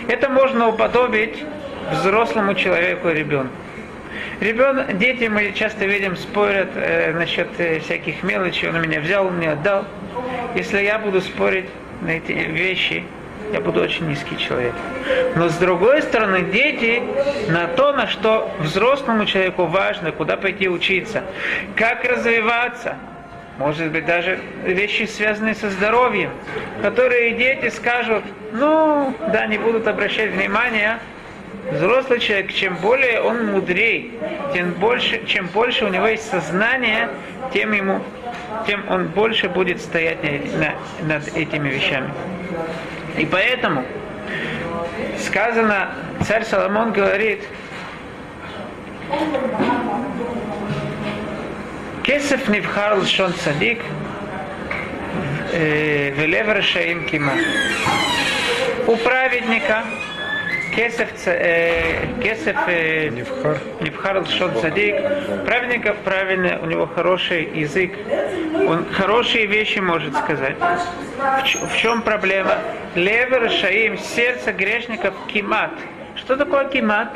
Это 0.07 0.29
можно 0.29 0.67
уподобить 0.69 1.43
взрослому 1.91 2.53
человеку 2.53 3.09
ребенку. 3.09 3.53
Ребенок, 4.39 4.97
дети 4.97 5.25
мы 5.25 5.51
часто 5.53 5.85
видим 5.85 6.15
спорят 6.15 6.69
э, 6.75 7.13
насчет 7.13 7.47
э, 7.57 7.79
всяких 7.79 8.23
мелочей, 8.23 8.69
он 8.69 8.81
меня 8.81 9.01
взял, 9.01 9.27
он 9.27 9.37
мне 9.37 9.51
отдал. 9.51 9.85
Если 10.55 10.81
я 10.81 10.97
буду 10.97 11.21
спорить 11.21 11.65
на 12.01 12.09
эти 12.09 12.31
вещи, 12.31 13.03
я 13.51 13.61
буду 13.61 13.81
очень 13.81 14.07
низкий 14.07 14.37
человек. 14.37 14.73
Но 15.35 15.49
с 15.49 15.57
другой 15.57 16.01
стороны, 16.01 16.41
дети 16.41 17.01
на 17.49 17.67
то, 17.67 17.93
на 17.93 18.07
что 18.07 18.51
взрослому 18.59 19.25
человеку 19.25 19.65
важно, 19.65 20.11
куда 20.11 20.37
пойти 20.37 20.69
учиться, 20.69 21.23
как 21.75 22.03
развиваться, 22.05 22.95
может 23.59 23.91
быть, 23.91 24.05
даже 24.05 24.39
вещи, 24.63 25.03
связанные 25.03 25.53
со 25.53 25.69
здоровьем, 25.69 26.31
которые 26.81 27.31
дети 27.31 27.69
скажут, 27.69 28.23
ну, 28.53 29.13
да, 29.33 29.47
не 29.47 29.57
будут 29.57 29.85
обращать 29.85 30.31
внимания, 30.31 30.99
взрослый 31.73 32.19
человек, 32.19 32.53
чем 32.53 32.77
более 32.77 33.21
он 33.21 33.47
мудрей, 33.47 34.13
тем 34.53 34.71
больше, 34.71 35.25
чем 35.25 35.47
больше 35.47 35.83
у 35.83 35.89
него 35.89 36.07
есть 36.07 36.29
сознание, 36.31 37.09
тем 37.53 37.73
ему, 37.73 38.01
тем 38.65 38.89
он 38.89 39.07
больше 39.09 39.49
будет 39.49 39.81
стоять 39.81 40.19
над 41.01 41.27
этими 41.35 41.67
вещами. 41.67 42.09
И 43.17 43.25
поэтому 43.25 43.83
сказано, 45.17 45.89
царь 46.25 46.45
Соломон 46.45 46.93
говорит, 46.93 47.43
Кесов 52.09 52.47
невхар 52.49 52.97
лшон 52.97 53.33
цадик, 53.33 53.81
э, 55.53 56.09
велев 56.17 56.65
шаим 56.65 57.05
кима. 57.05 57.33
У 58.87 58.95
праведника 58.95 59.83
Кесев, 60.75 61.09
э, 61.27 62.07
Кесев 62.23 62.57
э, 62.65 63.09
Невхар 63.09 64.25
Шот 64.25 64.59
Садик, 64.59 64.95
праведника 65.45 65.93
правильно, 66.03 66.57
у 66.63 66.65
него 66.65 66.87
хороший 66.87 67.43
язык, 67.53 67.91
он 68.67 68.91
хорошие 68.91 69.45
вещи 69.45 69.77
может 69.77 70.15
сказать. 70.15 70.55
В, 70.57 71.67
в 71.67 71.77
чем 71.77 72.01
проблема? 72.01 72.55
Левер 72.95 73.51
Шаим, 73.51 73.99
сердце 73.99 74.51
грешников 74.51 75.13
Кимат. 75.27 75.73
Что 76.15 76.37
такое 76.37 76.69
Кимат? 76.69 77.13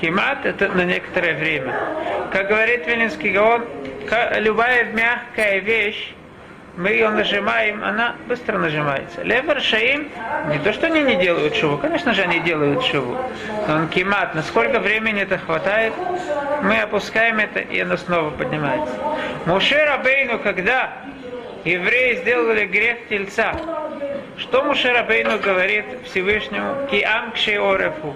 Кимат 0.00 0.44
это 0.44 0.66
на 0.70 0.84
некоторое 0.84 1.34
время. 1.34 1.72
Как 2.32 2.48
говорит 2.48 2.84
Вилинский 2.84 3.30
Гаон, 3.30 3.64
любая 4.38 4.84
мягкая 4.84 5.58
вещь, 5.58 6.14
мы 6.78 6.90
ее 6.90 7.08
нажимаем, 7.10 7.82
она 7.82 8.14
быстро 8.28 8.56
нажимается. 8.56 9.22
Левер 9.22 9.60
шаим, 9.60 10.08
не 10.48 10.60
то, 10.60 10.72
что 10.72 10.86
они 10.86 11.02
не 11.02 11.16
делают 11.16 11.56
шуву, 11.56 11.76
конечно 11.76 12.14
же 12.14 12.22
они 12.22 12.38
делают 12.38 12.84
шуву, 12.84 13.16
но 13.66 13.74
он 13.74 13.88
кимат, 13.88 14.34
насколько 14.36 14.78
времени 14.78 15.22
это 15.22 15.38
хватает, 15.38 15.92
мы 16.62 16.80
опускаем 16.80 17.40
это, 17.40 17.58
и 17.58 17.80
оно 17.80 17.96
снова 17.96 18.30
поднимается. 18.30 18.94
Муше 19.46 19.84
Рабейну, 19.84 20.38
когда 20.38 20.92
евреи 21.64 22.16
сделали 22.16 22.64
грех 22.66 23.08
тельца, 23.08 23.54
что 24.36 24.62
Муше 24.62 24.92
Рабейну 24.92 25.40
говорит 25.40 25.84
Всевышнему? 26.04 26.86
Киам 26.90 27.32
кшеорефу. 27.32 28.14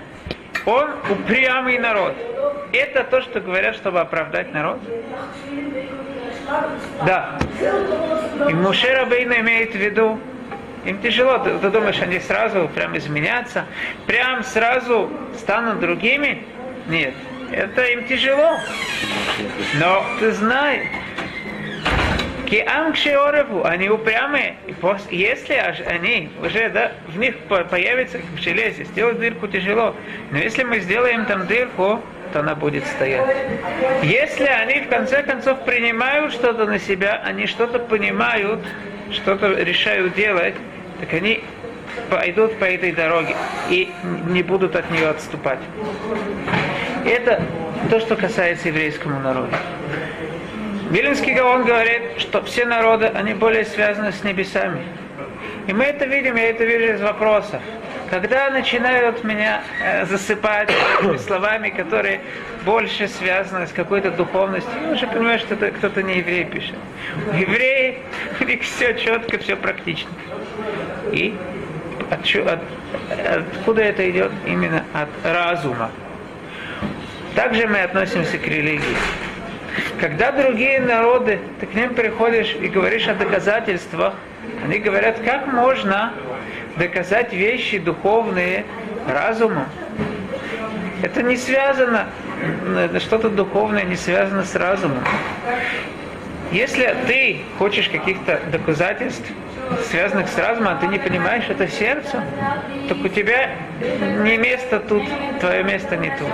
Он 0.67 0.91
упрямый 1.11 1.79
народ. 1.79 2.15
Это 2.73 3.05
то, 3.05 3.21
что 3.21 3.41
говорят, 3.41 3.75
чтобы 3.77 4.01
оправдать 4.01 4.53
народ? 4.53 4.81
Да. 7.05 7.39
И 8.49 8.55
Муше 8.55 8.95
Рабейна 8.95 9.41
имеет 9.41 9.73
в 9.73 9.79
виду, 9.79 10.19
им 10.85 11.01
тяжело, 11.01 11.39
ты, 11.39 11.59
ты 11.59 11.71
думаешь, 11.71 12.01
они 12.01 12.19
сразу 12.19 12.69
прям 12.75 12.97
изменятся, 12.97 13.65
прям 14.07 14.43
сразу 14.43 15.11
станут 15.39 15.81
другими? 15.81 16.45
Нет, 16.89 17.15
это 17.53 17.85
им 17.85 18.07
тяжело. 18.07 18.57
Но 19.79 20.05
ты 20.19 20.33
знаешь, 20.33 20.87
Киам 22.53 22.93
Кшеореву, 22.93 23.65
они 23.65 23.89
упрямые. 23.89 24.57
Если 25.11 25.55
они 25.55 26.29
уже, 26.45 26.69
да, 26.69 26.93
в 27.09 27.17
них 27.17 27.35
появится 27.71 28.19
в 28.19 28.39
железе, 28.39 28.85
сделать 28.85 29.19
дырку 29.19 29.49
тяжело. 29.49 29.97
Но 30.31 30.37
если 30.37 30.63
мы 30.63 30.81
сделаем 30.81 31.25
там 31.25 31.47
дырку, 31.47 32.03
то 32.35 32.41
она 32.41 32.55
будет 32.55 32.87
стоять. 32.89 33.25
Если 34.03 34.45
они 34.45 34.81
в 34.81 34.89
конце 34.91 35.23
концов 35.23 35.65
принимают 35.65 36.35
что-то 36.35 36.67
на 36.67 36.79
себя, 36.79 37.23
они 37.25 37.47
что-то 37.47 37.79
понимают, 37.79 38.61
что-то 39.13 39.55
решают 39.55 40.15
делать, 40.15 40.55
так 41.01 41.11
они 41.15 41.43
пойдут 42.11 42.59
по 42.59 42.65
этой 42.65 42.93
дороге 42.93 43.35
и 43.71 43.91
не 44.29 44.43
будут 44.43 44.77
от 44.77 44.91
нее 44.91 45.09
отступать. 45.09 45.61
Это 47.07 47.43
то, 47.89 47.99
что 47.99 48.15
касается 48.15 48.69
еврейскому 48.69 49.21
народу. 49.21 49.57
Вилинский 50.93 51.33
Гаон 51.33 51.65
говорит, 51.65 52.03
что 52.19 52.43
все 52.43 52.67
народы, 52.67 53.07
они 53.07 53.33
более 53.33 53.65
связаны 53.65 54.13
с 54.13 54.23
небесами. 54.25 54.83
И 55.67 55.73
мы 55.73 55.85
это 55.85 56.05
видим, 56.05 56.37
я 56.37 56.51
это 56.51 56.65
вижу 56.65 56.93
из 56.93 57.01
вопросов. 57.01 57.63
Когда 58.11 58.51
начинают 58.51 59.25
меня 59.25 59.63
э, 59.83 60.05
засыпать 60.05 60.71
словами, 61.27 61.71
которые 61.71 62.21
больше 62.67 63.09
связаны 63.09 63.67
с 63.67 63.73
какой-то 63.73 64.11
духовностью, 64.11 64.71
я 64.85 64.91
уже 64.91 65.07
понимаю, 65.07 65.39
что 65.39 65.55
это 65.55 65.71
кто-то 65.71 66.03
не 66.03 66.19
еврей 66.19 66.45
пишет. 66.45 66.77
Евреи, 67.39 68.01
у 68.41 68.45
них 68.45 68.61
все 68.61 68.93
четко, 68.93 69.39
все 69.39 69.57
практично. 69.57 70.11
И 71.11 71.35
от, 72.11 72.21
от, 72.37 72.61
откуда 73.35 73.81
это 73.81 74.11
идет? 74.11 74.31
Именно 74.45 74.85
от 74.93 75.09
разума. 75.25 75.91
Также 77.35 77.67
мы 77.67 77.79
относимся 77.79 78.37
к 78.37 78.47
религии. 78.47 78.97
Когда 80.03 80.33
другие 80.33 80.81
народы, 80.81 81.39
ты 81.61 81.67
к 81.67 81.75
ним 81.75 81.95
приходишь 81.95 82.57
и 82.61 82.67
говоришь 82.67 83.07
о 83.07 83.15
доказательствах, 83.15 84.15
они 84.65 84.79
говорят, 84.79 85.21
как 85.21 85.47
можно 85.47 86.13
доказать 86.77 87.33
вещи 87.33 87.79
духовные 87.79 88.65
разумом. 89.09 89.67
Это 91.03 91.23
не 91.23 91.37
связано, 91.37 92.09
что-то 92.99 93.29
духовное 93.29 93.85
не 93.85 93.95
связано 93.95 94.43
с 94.43 94.57
разумом. 94.57 95.05
Если 96.51 96.97
ты 97.07 97.43
хочешь 97.57 97.89
каких-то 97.89 98.41
доказательств, 98.51 99.31
связанных 99.89 100.27
с 100.31 100.37
разумом, 100.37 100.73
а 100.73 100.81
ты 100.81 100.89
не 100.89 100.99
понимаешь 100.99 101.45
это 101.49 101.69
сердцем, 101.69 102.25
то 102.89 102.97
у 102.97 103.07
тебя 103.07 103.51
не 104.25 104.37
место 104.37 104.81
тут, 104.81 105.05
твое 105.39 105.63
место 105.63 105.97
не 105.97 106.11
тут. 106.11 106.29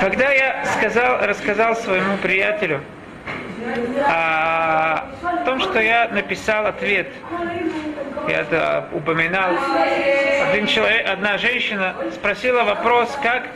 Когда 0.00 0.30
я 0.30 0.64
сказал, 0.78 1.26
рассказал 1.26 1.76
своему 1.76 2.16
приятелю 2.18 2.80
о 4.06 5.06
том, 5.44 5.60
что 5.60 5.80
я 5.80 6.08
написал 6.08 6.66
ответ, 6.66 7.08
я 8.28 8.40
это 8.40 8.88
упоминал, 8.92 9.52
один 10.50 10.66
человек, 10.66 11.06
одна 11.08 11.36
женщина 11.36 11.94
спросила 12.12 12.62
вопрос, 12.62 13.16
как 13.22 13.48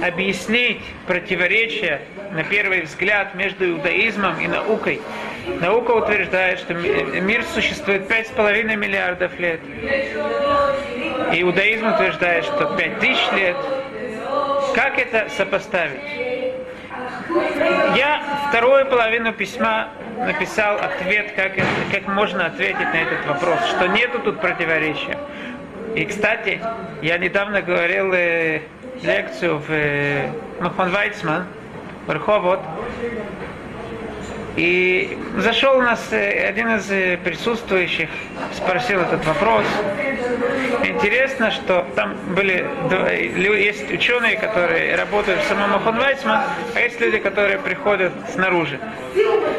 объяснить 0.00 0.82
противоречие 1.06 2.02
на 2.30 2.44
первый 2.44 2.82
взгляд 2.82 3.34
между 3.34 3.68
иудаизмом 3.68 4.38
и 4.40 4.46
наукой. 4.46 5.00
Наука 5.60 5.90
утверждает, 5.92 6.60
что 6.60 6.74
мир 6.74 7.42
существует 7.52 8.06
пять 8.06 8.28
с 8.28 8.30
половиной 8.30 8.76
миллиардов 8.76 9.38
лет. 9.40 9.60
Иудаизм 11.32 11.92
утверждает, 11.92 12.44
что 12.44 12.76
пять 12.76 13.00
тысяч 13.00 13.22
лет. 13.32 13.56
Как 14.74 14.98
это 14.98 15.28
сопоставить? 15.36 16.00
Я 17.96 18.22
вторую 18.48 18.86
половину 18.86 19.32
письма 19.32 19.88
написал 20.18 20.76
ответ, 20.76 21.32
как, 21.36 21.52
как 21.90 22.06
можно 22.08 22.46
ответить 22.46 22.92
на 22.92 23.02
этот 23.02 23.26
вопрос, 23.26 23.58
что 23.66 23.86
нету 23.88 24.18
тут 24.20 24.40
противоречия. 24.40 25.18
И, 25.94 26.04
кстати, 26.04 26.60
я 27.02 27.18
недавно 27.18 27.60
говорил 27.60 28.12
э, 28.14 28.62
лекцию 29.02 29.58
в 29.58 29.70
э, 29.70 30.30
Махон 30.60 30.90
Вайцман, 30.90 31.46
Верховод, 32.08 32.60
и 34.56 35.18
зашел 35.38 35.78
у 35.78 35.82
нас 35.82 36.12
э, 36.12 36.46
один 36.48 36.76
из 36.76 36.90
э, 36.90 37.16
присутствующих, 37.16 38.08
спросил 38.54 39.00
этот 39.00 39.24
вопрос. 39.24 39.64
Интересно, 40.84 41.50
что 41.50 41.86
там 41.94 42.16
были, 42.34 42.66
есть 43.58 43.90
ученые, 43.90 44.36
которые 44.36 44.96
работают 44.96 45.42
в 45.42 45.46
самом 45.46 45.70
Махон 45.70 45.98
Вайцман, 45.98 46.40
а 46.74 46.80
есть 46.80 47.00
люди, 47.00 47.18
которые 47.18 47.58
приходят 47.58 48.12
снаружи. 48.32 48.78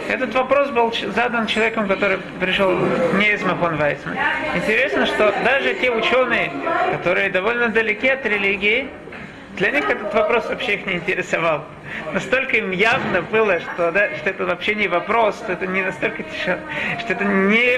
Этот 0.09 0.33
вопрос 0.35 0.69
был 0.69 0.93
задан 1.15 1.47
человеком, 1.47 1.88
который 1.88 2.17
пришел 2.39 2.71
не 3.15 3.33
из 3.33 3.41
Махон 3.43 3.77
Вайцман. 3.77 4.17
Интересно, 4.55 5.05
что 5.05 5.33
даже 5.43 5.73
те 5.75 5.91
ученые, 5.91 6.51
которые 6.91 7.29
довольно 7.29 7.69
далеки 7.69 8.09
от 8.09 8.25
религии, 8.25 8.89
для 9.57 9.69
них 9.72 9.88
этот 9.89 10.13
вопрос 10.13 10.50
вообще 10.50 10.75
их 10.75 10.86
не 10.86 10.93
интересовал. 10.93 11.63
Настолько 12.12 12.57
им 12.57 12.72
явно 12.72 13.22
было, 13.22 13.60
что, 13.60 13.91
да, 13.91 14.15
что 14.17 14.29
это 14.29 14.45
вообще 14.45 14.74
не 14.75 14.88
вопрос, 14.88 15.38
что 15.38 15.54
это 15.54 15.67
не 15.67 15.82
настолько 15.82 16.23
что 16.34 16.60
это 17.08 17.23
не, 17.23 17.77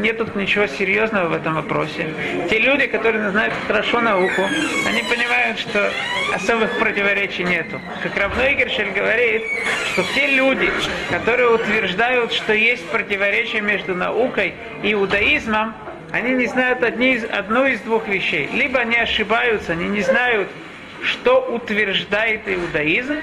нет 0.00 0.16
тут 0.18 0.36
ничего 0.36 0.66
серьезного 0.66 1.28
в 1.28 1.32
этом 1.34 1.54
вопросе. 1.54 2.08
Те 2.48 2.60
люди, 2.60 2.86
которые 2.86 3.30
знают 3.30 3.52
хорошо 3.66 4.00
науку, 4.00 4.42
они 4.86 5.02
понимают, 5.02 5.58
что 5.58 5.90
особых 6.34 6.78
противоречий 6.78 7.44
нету. 7.44 7.80
Как 8.02 8.16
Равной 8.16 8.54
Гершель 8.54 8.90
говорит, 8.90 9.42
что 9.92 10.02
те 10.14 10.28
люди, 10.28 10.70
которые 11.10 11.50
утверждают, 11.50 12.32
что 12.32 12.54
есть 12.54 12.88
противоречие 12.88 13.60
между 13.60 13.94
наукой 13.94 14.54
и 14.82 14.92
иудаизмом, 14.92 15.74
они 16.12 16.32
не 16.32 16.46
знают 16.46 16.82
одни 16.82 17.16
одну 17.16 17.66
из 17.66 17.80
двух 17.80 18.08
вещей. 18.08 18.48
Либо 18.52 18.80
они 18.80 18.96
ошибаются, 18.96 19.72
они 19.72 19.88
не 19.88 20.00
знают, 20.00 20.48
что 21.02 21.40
утверждает 21.40 22.48
иудаизм, 22.48 23.16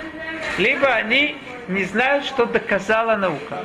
либо 0.57 0.87
они 0.87 1.37
не 1.67 1.83
знают, 1.83 2.25
что 2.25 2.45
доказала 2.45 3.15
наука. 3.15 3.59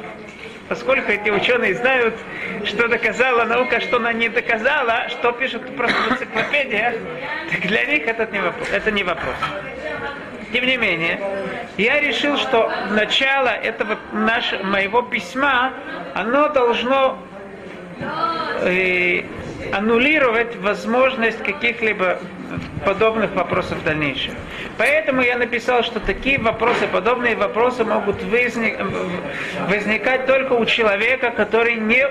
Поскольку 0.68 1.10
эти 1.10 1.30
ученые 1.30 1.74
знают, 1.74 2.14
что 2.64 2.86
доказала 2.88 3.44
наука, 3.44 3.80
что 3.80 3.96
она 3.96 4.12
не 4.12 4.28
доказала, 4.28 5.08
что 5.08 5.32
пишут 5.32 5.76
просто 5.76 5.96
в 5.96 6.12
энциклопедиях, 6.12 6.94
так 7.50 7.60
для 7.62 7.84
них 7.86 8.06
это 8.06 8.26
не 8.26 8.38
вопрос. 8.38 8.68
Это 8.72 8.90
не 8.90 9.02
вопрос. 9.02 9.34
Тем 10.52 10.66
не 10.66 10.76
менее, 10.76 11.20
я 11.76 12.00
решил, 12.00 12.36
что 12.36 12.72
начало 12.90 13.48
этого 13.48 13.98
нашего, 14.12 14.62
моего 14.64 15.02
письма, 15.02 15.72
оно 16.14 16.48
должно 16.48 17.18
э, 18.62 19.22
аннулировать 19.72 20.56
возможность 20.56 21.42
каких-либо 21.42 22.18
подобных 22.84 23.34
вопросов 23.34 23.78
в 23.78 23.84
дальнейшем. 23.84 24.34
Поэтому 24.78 25.22
я 25.22 25.36
написал, 25.36 25.82
что 25.82 26.00
такие 26.00 26.38
вопросы, 26.38 26.86
подобные 26.88 27.36
вопросы 27.36 27.84
могут 27.84 28.22
возник, 28.24 28.78
возникать 29.68 30.26
только 30.26 30.54
у 30.54 30.64
человека, 30.64 31.30
который 31.30 31.74
не 31.74 32.06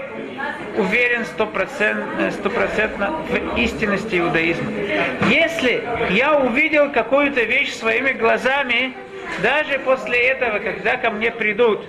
уверен 0.77 1.25
стопроцентно 1.25 3.11
в 3.27 3.57
истинности 3.57 4.19
иудаизма. 4.19 4.71
Если 5.29 5.83
я 6.11 6.37
увидел 6.37 6.91
какую-то 6.91 7.41
вещь 7.43 7.73
своими 7.73 8.11
глазами, 8.13 8.93
даже 9.41 9.79
после 9.79 10.19
этого, 10.27 10.59
когда 10.59 10.97
ко 10.97 11.09
мне 11.11 11.31
придут 11.31 11.85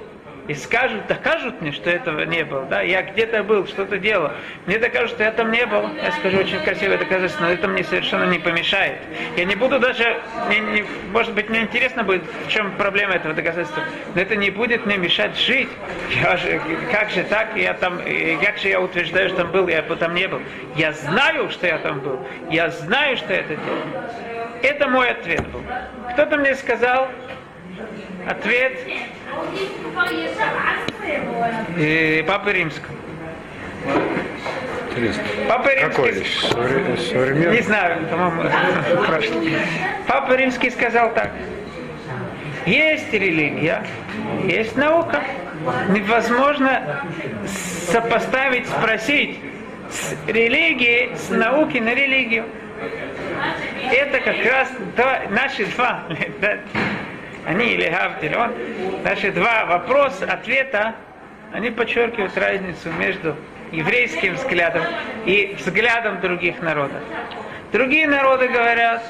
и 0.49 0.55
скажут, 0.55 1.07
докажут 1.07 1.61
мне, 1.61 1.73
что 1.73 1.91
этого 1.91 2.25
не 2.25 2.45
было, 2.45 2.65
да, 2.67 2.83
я 2.83 3.03
где-то 3.03 3.43
был, 3.43 3.67
что-то 3.67 3.99
делал, 3.99 4.33
мне 4.67 4.79
докажут, 4.79 5.11
что 5.11 5.25
я 5.25 5.33
там 5.33 5.51
не 5.51 5.65
был, 5.67 5.89
я 5.95 6.13
скажу 6.13 6.39
очень 6.39 6.61
красивое 6.61 6.99
доказательство, 6.99 7.45
но 7.45 7.53
это 7.53 7.69
мне 7.69 7.85
совершенно 7.85 8.25
не 8.25 8.39
помешает. 8.39 8.99
Я 9.37 9.45
не 9.45 9.55
буду 9.55 9.79
даже, 9.79 10.21
не, 10.49 10.61
не, 10.61 10.85
может 11.13 11.35
быть, 11.35 11.49
мне 11.49 11.61
интересно 11.61 12.05
будет, 12.05 12.23
в 12.47 12.49
чем 12.49 12.73
проблема 12.77 13.15
этого 13.15 13.35
доказательства, 13.35 13.83
но 14.15 14.21
это 14.21 14.37
не 14.37 14.51
будет 14.51 14.87
мне 14.87 14.97
мешать 14.97 15.37
жить. 15.39 15.69
Я 16.23 16.37
же, 16.37 16.61
как 16.91 17.11
же 17.11 17.23
так, 17.25 17.57
я 17.57 17.75
там, 17.75 17.99
как 18.43 18.59
же 18.59 18.69
я 18.69 18.81
утверждаю, 18.81 19.29
что 19.29 19.39
там 19.39 19.53
был, 19.53 19.69
я 19.69 19.83
там 19.83 20.15
не 20.15 20.29
был. 20.29 20.41
Я 20.77 20.93
знаю, 20.93 21.51
что 21.51 21.67
я 21.67 21.79
там 21.79 22.01
был, 22.01 22.27
я 22.51 22.71
знаю, 22.71 23.17
что 23.17 23.33
это 23.33 23.57
делал. 23.57 24.05
Это 24.63 24.89
мой 24.89 25.11
ответ 25.11 25.47
был. 25.49 25.63
Кто-то 26.13 26.37
мне 26.37 26.55
сказал, 26.55 27.09
ответ 28.27 28.79
и 31.77 32.25
Папы 32.27 32.53
Римского. 32.53 32.95
Интересно. 34.91 35.23
Папа 35.49 35.71
Какой? 35.81 36.13
Римский... 36.13 37.09
Современный? 37.13 37.57
Не 37.57 37.63
знаю, 37.63 38.07
по-моему, 38.07 38.43
прошлый. 39.07 39.53
Папа 40.07 40.33
Римский 40.35 40.71
сказал 40.71 41.15
так. 41.15 41.31
Есть 42.67 43.13
религия, 43.13 43.85
есть 44.45 44.77
наука. 44.77 45.23
Невозможно 45.89 47.05
сопоставить, 47.91 48.67
спросить 48.69 49.39
с 49.91 50.15
религии, 50.27 51.15
с 51.15 51.31
науки 51.31 51.79
на 51.79 51.95
религию. 51.95 52.45
Это 53.93 54.21
как 54.21 54.45
раз 54.45 54.69
два, 54.97 55.21
наши 55.31 55.67
два 55.67 56.05
они 57.47 57.73
или 57.73 57.89
Гавдиль, 57.89 58.37
он, 58.37 58.53
наши 59.05 59.33
два 59.33 59.65
вопроса, 59.67 60.27
ответа, 60.27 60.95
они 61.53 61.71
подчеркивают 61.71 62.37
разницу 62.37 62.91
между 62.99 63.37
еврейским 63.73 64.35
взглядом 64.35 64.83
и 65.27 65.55
взглядом 65.59 66.21
других 66.21 66.61
народов. 66.61 67.01
Другие 67.73 68.09
народы 68.09 68.49
говорят, 68.49 69.03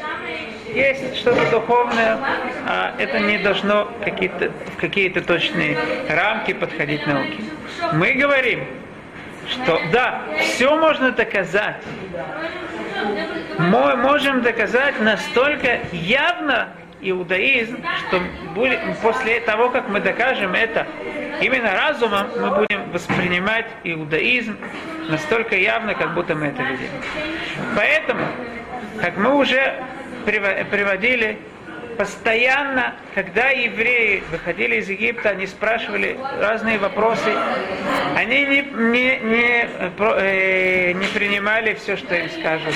есть 0.74 1.16
что-то 1.16 1.50
духовное, 1.50 2.18
а 2.66 2.94
это 2.98 3.18
не 3.18 3.38
должно 3.38 3.90
какие-то, 4.04 4.52
в 4.74 4.76
какие-то 4.76 5.22
точные 5.22 5.78
рамки 6.08 6.52
подходить 6.52 7.06
науке. 7.06 7.38
Мы 7.92 8.12
говорим, 8.12 8.66
что 9.48 9.80
да, 9.92 10.22
все 10.38 10.76
можно 10.76 11.12
доказать. 11.12 11.82
Мы 13.58 13.96
можем 13.96 14.42
доказать 14.42 15.00
настолько 15.00 15.80
явно, 15.92 16.68
иудаизм, 17.02 17.82
что 18.08 18.20
после 19.02 19.40
того, 19.40 19.70
как 19.70 19.88
мы 19.88 20.00
докажем 20.00 20.54
это 20.54 20.86
именно 21.40 21.72
разумом, 21.72 22.26
мы 22.38 22.50
будем 22.56 22.90
воспринимать 22.90 23.66
иудаизм 23.84 24.56
настолько 25.08 25.56
явно, 25.56 25.94
как 25.94 26.14
будто 26.14 26.34
мы 26.34 26.46
это 26.46 26.62
видим. 26.62 26.90
Поэтому, 27.76 28.24
как 29.00 29.16
мы 29.16 29.36
уже 29.36 29.82
приводили, 30.24 31.38
постоянно, 31.96 32.94
когда 33.14 33.50
евреи 33.50 34.22
выходили 34.30 34.76
из 34.76 34.88
Египта, 34.88 35.30
они 35.30 35.46
спрашивали 35.46 36.18
разные 36.40 36.78
вопросы, 36.78 37.30
они 38.16 38.44
не, 38.46 38.62
не, 38.62 39.16
не, 39.18 39.68
э, 39.98 40.92
не 40.92 41.06
принимали 41.08 41.74
все, 41.74 41.96
что 41.96 42.14
им 42.14 42.30
скажут 42.30 42.74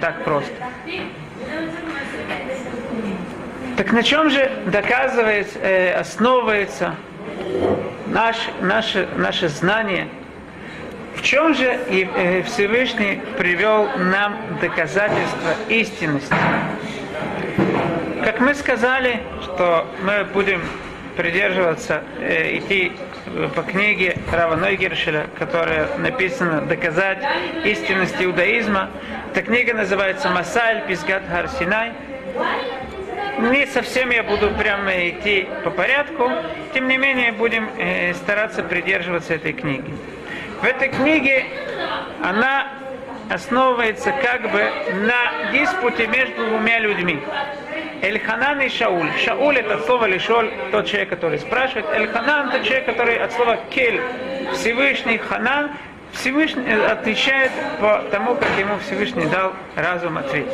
так 0.00 0.22
просто. 0.24 0.54
Так 3.76 3.92
на 3.92 4.02
чем 4.02 4.30
же 4.30 4.50
доказывается, 4.66 5.58
э, 5.58 5.92
основывается 5.92 6.94
наш, 8.06 8.36
наше, 8.62 9.06
наше 9.16 9.48
знание? 9.48 10.08
В 11.14 11.22
чем 11.22 11.54
же 11.54 11.64
э, 11.66 12.42
Всевышний 12.44 13.20
привел 13.36 13.88
нам 13.98 14.38
доказательство 14.62 15.54
истинности? 15.68 16.34
Как 18.24 18.40
мы 18.40 18.54
сказали, 18.54 19.20
что 19.42 19.86
мы 20.02 20.24
будем 20.24 20.62
придерживаться, 21.14 22.02
э, 22.18 22.56
идти 22.56 22.92
по 23.54 23.62
книге 23.62 24.16
Рава 24.32 24.56
Нойгершеля, 24.56 25.26
которая 25.38 25.98
написана 25.98 26.62
«Доказать 26.62 27.18
истинность 27.64 28.16
иудаизма». 28.20 28.88
Эта 29.32 29.42
книга 29.42 29.74
называется 29.74 30.30
«Масаль 30.30 30.86
Пизгат 30.86 31.24
Харсинай». 31.28 31.92
Не 33.38 33.66
совсем 33.66 34.10
я 34.10 34.22
буду 34.22 34.50
прямо 34.52 35.08
идти 35.08 35.46
по 35.62 35.70
порядку, 35.70 36.30
тем 36.72 36.88
не 36.88 36.96
менее 36.96 37.32
будем 37.32 37.68
э, 37.76 38.14
стараться 38.14 38.62
придерживаться 38.62 39.34
этой 39.34 39.52
книги. 39.52 39.92
В 40.62 40.64
этой 40.64 40.88
книге 40.88 41.44
она 42.22 42.72
основывается 43.28 44.12
как 44.12 44.50
бы 44.50 44.70
на 45.06 45.52
диспуте 45.52 46.06
между 46.06 46.46
двумя 46.46 46.78
людьми. 46.78 47.20
Эльханан 48.02 48.60
и 48.62 48.68
Шауль. 48.68 49.10
Шауль 49.22 49.58
это 49.58 49.84
слово 49.84 50.06
лишоль, 50.06 50.50
тот 50.70 50.86
человек, 50.86 51.10
который 51.10 51.38
спрашивает. 51.38 51.86
Эльханан 51.92 52.48
это 52.48 52.64
человек, 52.64 52.86
который 52.86 53.18
от 53.18 53.32
слова 53.32 53.58
кель, 53.70 54.00
Всевышний 54.54 55.18
Ханан, 55.18 55.72
Всевышний 56.12 56.72
отвечает 56.72 57.50
по 57.80 58.02
тому, 58.10 58.34
как 58.36 58.48
ему 58.58 58.78
Всевышний 58.78 59.26
дал 59.26 59.52
разум 59.74 60.16
ответить. 60.16 60.52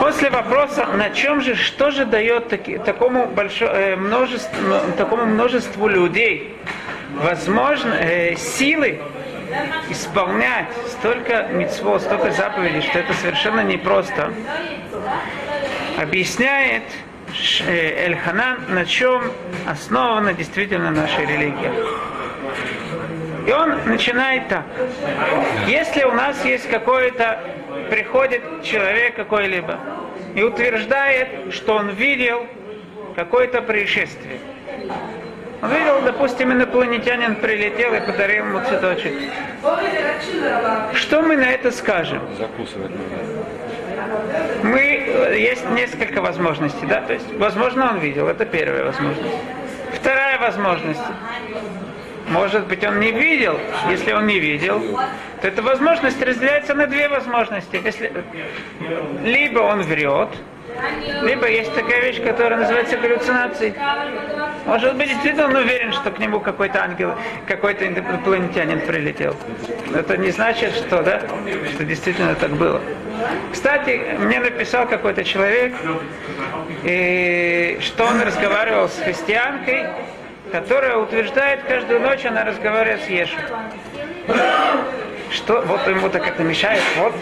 После 0.00 0.30
вопроса, 0.30 0.86
на 0.86 1.10
чем 1.10 1.40
же, 1.40 1.54
что 1.54 1.90
же 1.90 2.04
дает 2.04 2.48
таки, 2.48 2.78
такому, 2.78 3.26
большому, 3.26 3.72
э, 3.72 3.96
множеству, 3.96 4.58
такому 4.96 5.26
множеству 5.26 5.88
людей 5.88 6.56
возможно, 7.14 7.94
э, 7.94 8.36
силы 8.36 9.00
исполнять 9.90 10.66
столько 10.86 11.48
митцвот, 11.52 12.02
столько 12.02 12.30
заповедей, 12.30 12.82
что 12.82 12.98
это 12.98 13.14
совершенно 13.14 13.60
непросто, 13.60 14.32
объясняет 15.98 16.84
э, 17.66 18.06
Эльханан, 18.06 18.58
на 18.68 18.84
чем 18.84 19.32
основана 19.66 20.32
действительно 20.34 20.90
наша 20.90 21.22
религия. 21.22 21.72
И 23.46 23.50
он 23.50 23.78
начинает 23.86 24.48
так. 24.48 24.64
Если 25.66 26.04
у 26.04 26.12
нас 26.12 26.44
есть 26.44 26.68
какое-то, 26.68 27.40
приходит 27.88 28.42
человек 28.62 29.16
какой-либо 29.16 29.78
и 30.34 30.42
утверждает, 30.42 31.52
что 31.52 31.74
он 31.74 31.90
видел 31.90 32.46
какое-то 33.16 33.62
происшествие. 33.62 34.38
Он 35.60 35.70
видел, 35.70 36.00
допустим, 36.02 36.52
инопланетянин 36.52 37.34
прилетел 37.36 37.92
и 37.92 38.00
подарил 38.00 38.46
ему 38.46 38.60
цветочек. 38.60 39.12
Что 40.94 41.22
мы 41.22 41.36
на 41.36 41.50
это 41.50 41.72
скажем? 41.72 42.20
Закусывать 42.38 42.90
надо. 42.90 43.48
Мы, 44.62 45.34
есть 45.36 45.68
несколько 45.70 46.22
возможностей, 46.22 46.86
да, 46.86 47.00
то 47.00 47.12
есть, 47.12 47.26
возможно, 47.34 47.90
он 47.90 47.98
видел, 47.98 48.28
это 48.28 48.46
первая 48.46 48.84
возможность. 48.84 49.34
Вторая 49.94 50.38
возможность. 50.38 51.00
Может 52.30 52.66
быть, 52.66 52.84
он 52.84 53.00
не 53.00 53.10
видел. 53.10 53.58
Если 53.90 54.12
он 54.12 54.26
не 54.26 54.38
видел, 54.38 54.80
то 55.40 55.48
эта 55.48 55.62
возможность 55.62 56.22
разделяется 56.22 56.74
на 56.74 56.86
две 56.86 57.08
возможности. 57.08 57.80
Если, 57.82 58.12
либо 59.24 59.60
он 59.60 59.82
врет, 59.82 60.28
либо 61.22 61.48
есть 61.48 61.74
такая 61.74 62.02
вещь, 62.02 62.22
которая 62.22 62.60
называется 62.60 62.96
галлюцинацией. 62.98 63.74
Может 64.66 64.96
быть, 64.96 65.08
действительно 65.08 65.46
он 65.46 65.56
уверен, 65.56 65.92
что 65.92 66.10
к 66.10 66.18
нему 66.18 66.40
какой-то 66.40 66.82
ангел, 66.82 67.14
какой-то 67.46 67.86
инопланетянин 67.86 68.80
прилетел. 68.80 69.34
Это 69.94 70.16
не 70.16 70.30
значит, 70.30 70.74
что, 70.74 71.02
да, 71.02 71.22
что 71.74 71.84
действительно 71.84 72.34
так 72.34 72.50
было. 72.50 72.80
Кстати, 73.50 74.00
мне 74.18 74.38
написал 74.38 74.86
какой-то 74.86 75.24
человек, 75.24 75.74
и, 76.84 77.78
что 77.80 78.04
он 78.04 78.20
разговаривал 78.20 78.88
с 78.88 78.98
христианкой, 78.98 79.86
которая 80.50 80.96
утверждает, 80.96 81.62
каждую 81.64 82.00
ночь 82.00 82.24
она 82.24 82.44
разговаривает 82.44 83.02
с 83.02 83.08
Ешу. 83.08 83.36
Что, 85.30 85.60
вот 85.62 85.86
ему 85.86 86.08
так 86.08 86.26
это 86.26 86.42
мешает, 86.42 86.82
вот, 86.96 87.14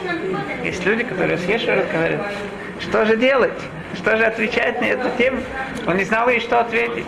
есть 0.65 0.85
люди, 0.85 1.03
которые 1.03 1.39
с 1.39 1.45
Ешу 1.45 1.73
разговаривают. 1.73 2.33
Что 2.81 3.05
же 3.05 3.17
делать? 3.17 3.59
Что 3.95 4.17
же 4.17 4.25
отвечать 4.25 4.81
на 4.81 4.85
эту 4.85 5.09
тему? 5.17 5.41
Он 5.87 5.97
не 5.97 6.05
знал 6.05 6.29
ей, 6.29 6.41
что 6.41 6.61
ответить. 6.61 7.07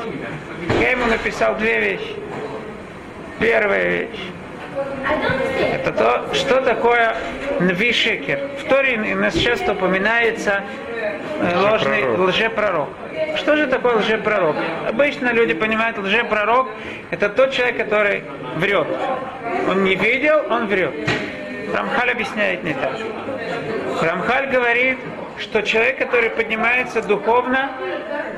Я 0.81 0.91
ему 0.93 1.07
написал 1.07 1.57
две 1.57 1.81
вещи. 1.81 2.17
Первая 3.39 3.89
вещь. 3.89 4.21
Это 5.61 5.93
то, 5.93 6.35
что 6.35 6.61
такое 6.61 7.17
нвишекер. 7.61 8.41
В 8.59 8.69
Торе 8.69 8.99
у 9.15 9.19
нас 9.19 9.35
часто 9.35 9.73
упоминается 9.73 10.63
э, 11.41 11.57
ложный 11.61 12.07
лжепророк. 12.17 12.89
Что 13.37 13.57
же 13.57 13.67
такое 13.67 13.97
лжепророк? 13.97 14.57
Обычно 14.89 15.33
люди 15.33 15.55
понимают, 15.55 15.99
лжепророк– 15.99 16.69
это 17.11 17.29
тот 17.29 17.53
человек, 17.53 17.77
который 17.77 18.25
врет. 18.57 18.87
Он 19.69 19.85
не 19.85 19.95
видел, 19.95 20.45
он 20.51 20.67
врет. 20.67 20.95
Рамхаль 21.75 22.11
объясняет 22.11 22.65
не 22.65 22.75
так. 22.75 22.99
Рамхаль 24.03 24.49
говорит, 24.49 24.99
что 25.39 25.63
человек, 25.63 25.99
который 25.99 26.31
поднимается 26.31 27.03
духовно, 27.03 27.71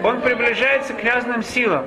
он 0.03 0.21
приближается 0.21 0.95
к 0.95 1.03
разным 1.05 1.43
силам. 1.43 1.87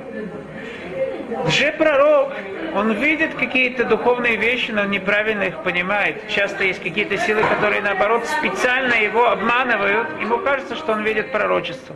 Лжепророк, 1.44 2.32
он 2.74 2.92
видит 2.92 3.34
какие-то 3.34 3.84
духовные 3.84 4.36
вещи, 4.36 4.72
но 4.72 4.84
неправильно 4.84 5.44
их 5.44 5.62
понимает. 5.62 6.28
Часто 6.28 6.64
есть 6.64 6.82
какие-то 6.82 7.16
силы, 7.18 7.42
которые, 7.42 7.82
наоборот, 7.82 8.26
специально 8.26 8.94
его 8.94 9.28
обманывают. 9.28 10.08
Ему 10.20 10.38
кажется, 10.38 10.74
что 10.74 10.92
он 10.92 11.04
видит 11.04 11.30
пророчество. 11.30 11.94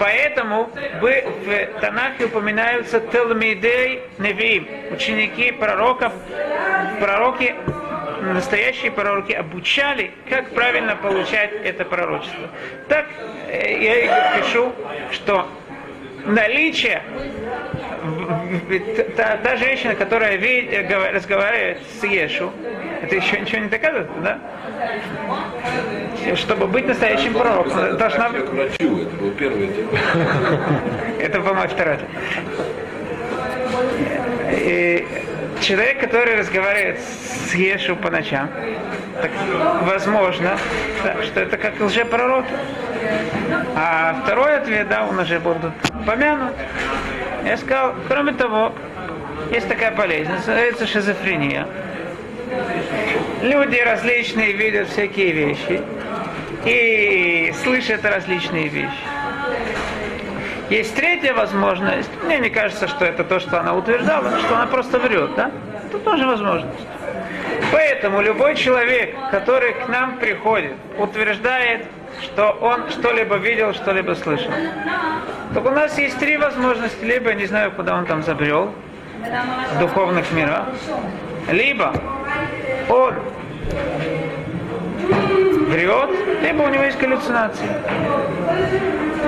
Поэтому 0.00 0.70
в 1.00 1.80
Танахе 1.80 2.24
упоминаются 2.24 3.00
Телмидей 3.00 4.02
Невиим, 4.18 4.66
ученики 4.92 5.52
пророков, 5.52 6.12
пророки 7.00 7.54
настоящие 8.20 8.90
пророки 8.90 9.32
обучали, 9.32 10.10
как 10.28 10.50
правильно 10.50 10.96
получать 10.96 11.52
это 11.64 11.84
пророчество. 11.84 12.48
Так 12.88 13.06
э, 13.46 13.82
я 13.82 14.40
пишу, 14.40 14.72
что 15.12 15.48
наличие 16.26 17.02
та, 19.16 19.36
та 19.36 19.56
женщина, 19.56 19.94
которая 19.94 20.36
видит, 20.36 20.90
разговаривает 21.12 21.78
с 22.00 22.04
Ешу, 22.04 22.52
это 23.02 23.16
еще 23.16 23.40
ничего 23.40 23.62
не 23.62 23.68
доказывает, 23.68 24.08
да? 24.22 24.38
Чтобы 26.34 26.66
быть 26.66 26.86
настоящим 26.86 27.34
пророком, 27.34 27.96
должна 27.96 28.28
быть... 28.30 28.44
Это 28.74 29.16
был 29.16 29.30
первый 29.32 29.70
Это 31.20 31.40
мой 31.40 31.68
второй. 31.68 31.98
Человек, 35.60 36.00
который 36.00 36.36
разговаривает 36.36 37.00
с 37.00 37.54
Ешу 37.54 37.96
по 37.96 38.10
ночам, 38.10 38.48
так 39.20 39.30
возможно, 39.82 40.56
да, 41.02 41.22
что 41.24 41.40
это 41.40 41.56
как 41.56 41.80
лжепророк. 41.80 42.44
А 43.74 44.20
второй 44.22 44.56
ответ, 44.56 44.88
да, 44.88 45.06
он 45.06 45.18
уже 45.18 45.40
будет 45.40 45.72
помянут. 46.06 46.54
Я 47.44 47.56
сказал, 47.56 47.94
кроме 48.08 48.32
того, 48.32 48.72
есть 49.50 49.68
такая 49.68 49.92
болезнь, 49.92 50.30
называется 50.30 50.86
шизофрения. 50.86 51.66
Люди 53.42 53.76
различные 53.78 54.52
видят 54.52 54.88
всякие 54.88 55.32
вещи 55.32 55.82
и 56.64 57.52
слышат 57.62 58.04
различные 58.04 58.68
вещи. 58.68 59.17
Есть 60.70 60.94
третья 60.94 61.32
возможность. 61.32 62.10
Мне 62.24 62.38
не 62.38 62.50
кажется, 62.50 62.88
что 62.88 63.04
это 63.04 63.24
то, 63.24 63.40
что 63.40 63.58
она 63.58 63.74
утверждала, 63.74 64.38
что 64.38 64.56
она 64.56 64.66
просто 64.66 64.98
врет, 64.98 65.34
да? 65.34 65.50
Это 65.86 65.98
тоже 65.98 66.26
возможность. 66.26 66.78
Поэтому 67.72 68.20
любой 68.20 68.54
человек, 68.54 69.14
который 69.30 69.72
к 69.72 69.88
нам 69.88 70.18
приходит, 70.18 70.74
утверждает, 70.98 71.86
что 72.22 72.50
он 72.60 72.90
что-либо 72.90 73.36
видел, 73.36 73.72
что-либо 73.72 74.12
слышал. 74.12 74.52
Так 75.54 75.64
у 75.64 75.70
нас 75.70 75.96
есть 75.98 76.18
три 76.18 76.36
возможности. 76.36 77.02
Либо, 77.02 77.32
не 77.32 77.46
знаю, 77.46 77.72
куда 77.72 77.94
он 77.96 78.04
там 78.04 78.22
забрел, 78.22 78.72
в 79.74 79.78
духовных 79.80 80.30
мирах. 80.32 80.66
Либо 81.50 81.94
он 82.88 83.14
врет, 85.68 86.10
либо 86.42 86.62
у 86.62 86.68
него 86.68 86.84
есть 86.84 86.98
галлюцинации. 86.98 87.68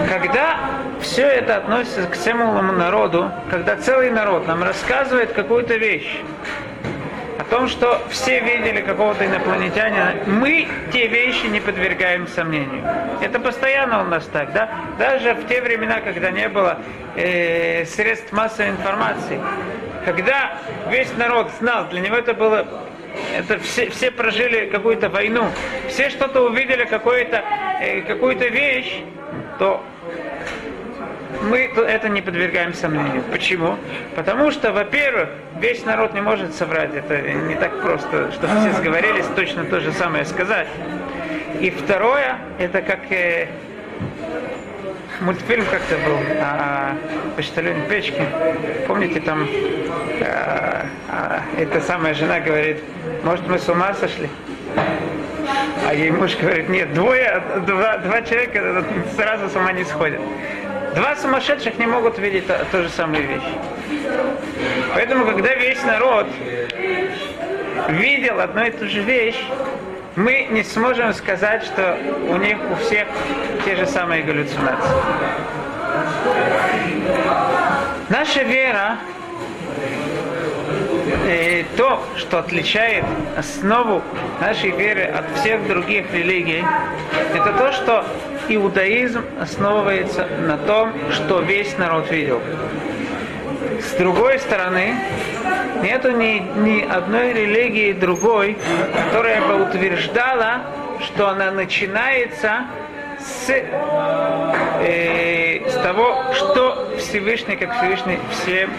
Когда 0.09 0.59
все 1.01 1.23
это 1.23 1.57
относится 1.57 2.07
к 2.07 2.17
целому 2.17 2.73
народу, 2.73 3.31
когда 3.51 3.77
целый 3.77 4.11
народ 4.11 4.47
нам 4.47 4.63
рассказывает 4.63 5.33
какую-то 5.33 5.77
вещь, 5.77 6.21
о 7.39 7.45
том, 7.45 7.69
что 7.69 8.03
все 8.11 8.41
видели 8.41 8.83
какого-то 8.83 9.25
инопланетянина, 9.25 10.15
мы 10.27 10.69
те 10.93 11.07
вещи 11.07 11.47
не 11.47 11.61
подвергаем 11.61 12.29
сомнению. 12.29 12.85
Это 13.23 13.41
постоянно 13.41 14.03
у 14.03 14.05
нас 14.05 14.27
так, 14.27 14.53
да? 14.53 14.69
Даже 14.99 15.35
в 15.35 15.49
те 15.49 15.63
времена, 15.63 16.01
когда 16.01 16.31
не 16.31 16.49
было 16.49 16.79
э, 17.17 17.87
средств 17.87 18.33
массовой 18.33 18.71
информации, 18.71 19.41
когда 20.05 20.53
весь 20.91 21.13
народ 21.17 21.51
знал, 21.59 21.87
для 21.87 22.01
него 22.01 22.17
это 22.17 22.35
было 22.35 22.67
это 23.37 23.59
все, 23.59 23.91
все 23.91 24.11
прожили 24.11 24.67
какую-то 24.67 25.09
войну, 25.09 25.49
все 25.89 26.11
что-то 26.11 26.43
увидели, 26.43 26.85
какую-то 26.85 27.43
э, 27.81 28.03
какую-то 28.03 28.49
вещь, 28.49 29.03
то 29.59 29.83
мы 31.43 31.71
это 31.89 32.09
не 32.09 32.21
подвергаем 32.21 32.75
сомнению. 32.75 33.23
Почему? 33.31 33.77
Потому 34.15 34.51
что, 34.51 34.73
во-первых, 34.73 35.31
весь 35.59 35.85
народ 35.85 36.13
не 36.13 36.21
может 36.21 36.55
соврать. 36.55 36.95
Это 36.95 37.21
не 37.21 37.55
так 37.55 37.81
просто, 37.81 38.33
чтобы 38.33 38.61
все 38.61 38.73
сговорились 38.73 39.27
точно 39.35 39.65
то 39.65 39.81
же 39.81 39.93
самое 39.93 40.25
сказать. 40.25 40.69
И 41.61 41.71
второе, 41.71 42.39
это 42.59 42.83
как 42.83 43.11
э, 43.11 43.49
мультфильм 45.21 45.65
как-то 45.67 45.97
был 45.97 46.19
о 46.41 46.97
почтальоне 47.37 47.83
Печке. 47.89 48.27
Помните, 48.87 49.21
там 49.21 49.49
э, 50.21 50.85
эта 51.59 51.81
самая 51.81 52.15
жена 52.15 52.41
говорит, 52.41 52.83
может 53.23 53.47
мы 53.49 53.59
с 53.59 53.69
ума 53.69 53.95
сошли? 53.95 54.29
А 55.87 55.95
ей 55.95 56.11
муж 56.11 56.37
говорит, 56.37 56.69
нет, 56.69 56.93
двое, 56.95 57.43
два, 57.67 57.99
два 57.99 58.23
человека 58.23 58.85
сразу 59.17 59.49
с 59.49 59.57
ума 59.57 59.73
не 59.73 59.85
сходят. 59.85 60.21
Два 60.95 61.17
сумасшедших 61.17 61.79
не 61.79 61.87
могут 61.87 62.19
видеть 62.19 62.47
то, 62.47 62.65
то 62.73 62.83
же 62.83 62.89
самую 62.89 63.27
вещь. 63.27 63.49
Поэтому, 64.95 65.25
когда 65.25 65.55
весь 65.55 65.83
народ 65.85 66.27
видел 67.89 68.41
одну 68.41 68.65
и 68.65 68.71
ту 68.71 68.89
же 68.89 69.01
вещь, 69.03 69.41
мы 70.17 70.49
не 70.51 70.63
сможем 70.63 71.15
сказать, 71.15 71.65
что 71.65 71.99
у 72.29 72.37
них 72.37 72.57
у 72.71 72.75
всех 72.77 73.07
те 73.65 73.77
же 73.77 73.87
самые 73.87 74.23
галлюцинации. 74.23 74.91
Наша 78.09 78.43
вера 78.43 78.97
и 81.27 81.65
то, 81.77 82.03
что 82.17 82.41
отличает 82.41 83.05
основу 83.37 84.03
нашей 84.41 84.71
веры 84.71 85.03
от 85.03 85.25
всех 85.39 85.67
других 85.69 86.13
религий, 86.13 86.65
это 87.35 87.53
то, 87.53 87.73
что 87.73 88.05
иудаизм 88.49 89.25
основывается 89.41 90.27
на 90.27 90.57
том, 90.57 90.93
что 91.13 91.41
весь 91.41 91.77
народ 91.79 92.11
видел. 92.11 92.43
С 93.81 93.93
другой 93.95 94.39
стороны, 94.39 94.95
нету 95.83 96.11
ни, 96.11 96.41
ни 96.61 96.83
одной 96.83 97.33
религии 97.33 97.93
другой, 97.93 98.59
которая 98.93 99.41
бы 99.41 99.63
утверждала, 99.65 100.63
что 101.01 101.29
она 101.31 101.51
начинается 101.51 102.67
с, 103.19 103.51
э, 104.81 105.63
с 105.67 105.75
того, 105.83 106.35
что 106.35 106.95
Всевышний, 106.99 107.57
как 107.57 107.77
Всевышний 107.79 108.19
всем 108.31 108.71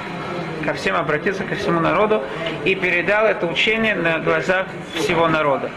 ко 0.64 0.76
всем 0.76 0.96
обратился, 0.96 1.44
ко 1.44 1.56
всему 1.56 1.80
народу 1.80 2.22
и 2.66 2.76
передал 2.76 3.26
это 3.26 3.48
учение 3.48 3.96
на 3.96 4.20
глазах 4.20 4.68
всего 4.94 5.28
народа. 5.28 5.72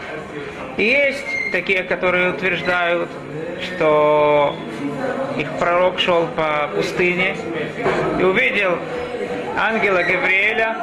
Есть 0.77 1.25
такие, 1.51 1.83
которые 1.83 2.29
утверждают, 2.29 3.09
что 3.63 4.55
их 5.37 5.49
пророк 5.53 5.99
шел 5.99 6.27
по 6.35 6.69
пустыне 6.75 7.35
и 8.19 8.23
увидел 8.23 8.77
ангела 9.57 10.03
Гавриэля, 10.03 10.75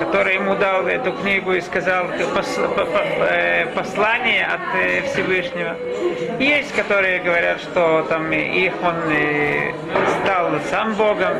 который 0.00 0.34
ему 0.34 0.54
дал 0.56 0.86
эту 0.86 1.12
книгу 1.12 1.52
и 1.52 1.60
сказал 1.60 2.06
э, 2.10 3.66
послание 3.74 4.46
от 4.46 4.60
э, 4.74 5.02
Всевышнего. 5.02 5.76
Есть, 6.38 6.74
которые 6.74 7.20
говорят, 7.20 7.60
что 7.60 8.06
там 8.08 8.30
их 8.32 8.72
он 8.82 8.96
э, 9.10 9.72
стал 10.22 10.50
сам 10.70 10.94
Богом. 10.94 11.36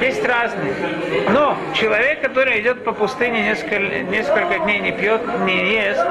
Есть 0.00 0.24
разные. 0.24 0.74
Но 1.30 1.56
человек, 1.74 2.20
который 2.20 2.60
идет 2.60 2.84
по 2.84 2.92
пустыне 2.92 3.42
несколько, 3.42 3.78
несколько 3.78 4.58
дней, 4.60 4.78
не 4.78 4.92
пьет, 4.92 5.20
не 5.44 5.72
ест, 5.72 6.04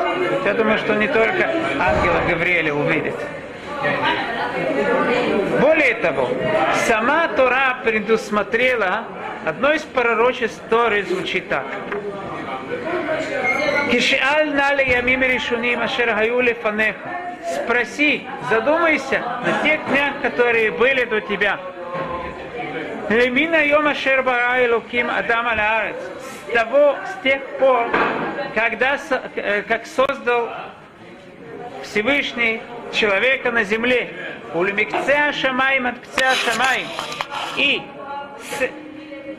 я 0.45 0.53
думаю, 0.53 0.77
что 0.77 0.95
не 0.95 1.07
только 1.07 1.49
ангела 1.79 2.21
Гавриэля 2.27 2.73
увидит. 2.73 3.15
Более 5.61 5.95
того, 5.95 6.29
сама 6.87 7.27
Тора 7.29 7.77
предусмотрела 7.83 9.05
Одно 9.47 9.71
из 9.71 9.83
пророчеств 9.83 10.61
Торы 10.69 11.03
звучит 11.03 11.47
так. 11.47 11.63
Кишиаль 13.89 14.53
нали 14.53 14.83
ямим 14.83 15.23
решуним 15.23 15.81
ашер 15.81 16.13
хаю 16.13 16.41
лефанеха. 16.41 17.09
Спроси, 17.55 18.27
задумайся 18.49 19.23
на 19.45 19.63
тех 19.63 19.79
днях, 19.87 20.21
которые 20.21 20.71
были 20.71 21.05
до 21.05 21.21
тебя. 21.21 21.61
Лемина 23.07 23.63
йом 23.63 23.87
ашер 23.87 24.21
бара 24.21 24.65
элоким 24.65 25.09
адам 25.09 25.47
аль 25.47 25.93
С 25.93 26.53
того, 26.53 26.97
с 27.05 27.23
тех 27.23 27.41
пор, 27.57 27.87
когда, 28.53 28.99
э, 29.37 29.61
как 29.61 29.85
создал 29.85 30.49
Всевышний 31.83 32.61
человека 32.91 33.51
на 33.51 33.63
земле. 33.63 34.09
Улемикцеа 34.53 35.31
шамаим 35.31 35.87
от 35.87 35.95
шамаим. 36.43 36.87
И 37.55 37.81
с 38.41 38.86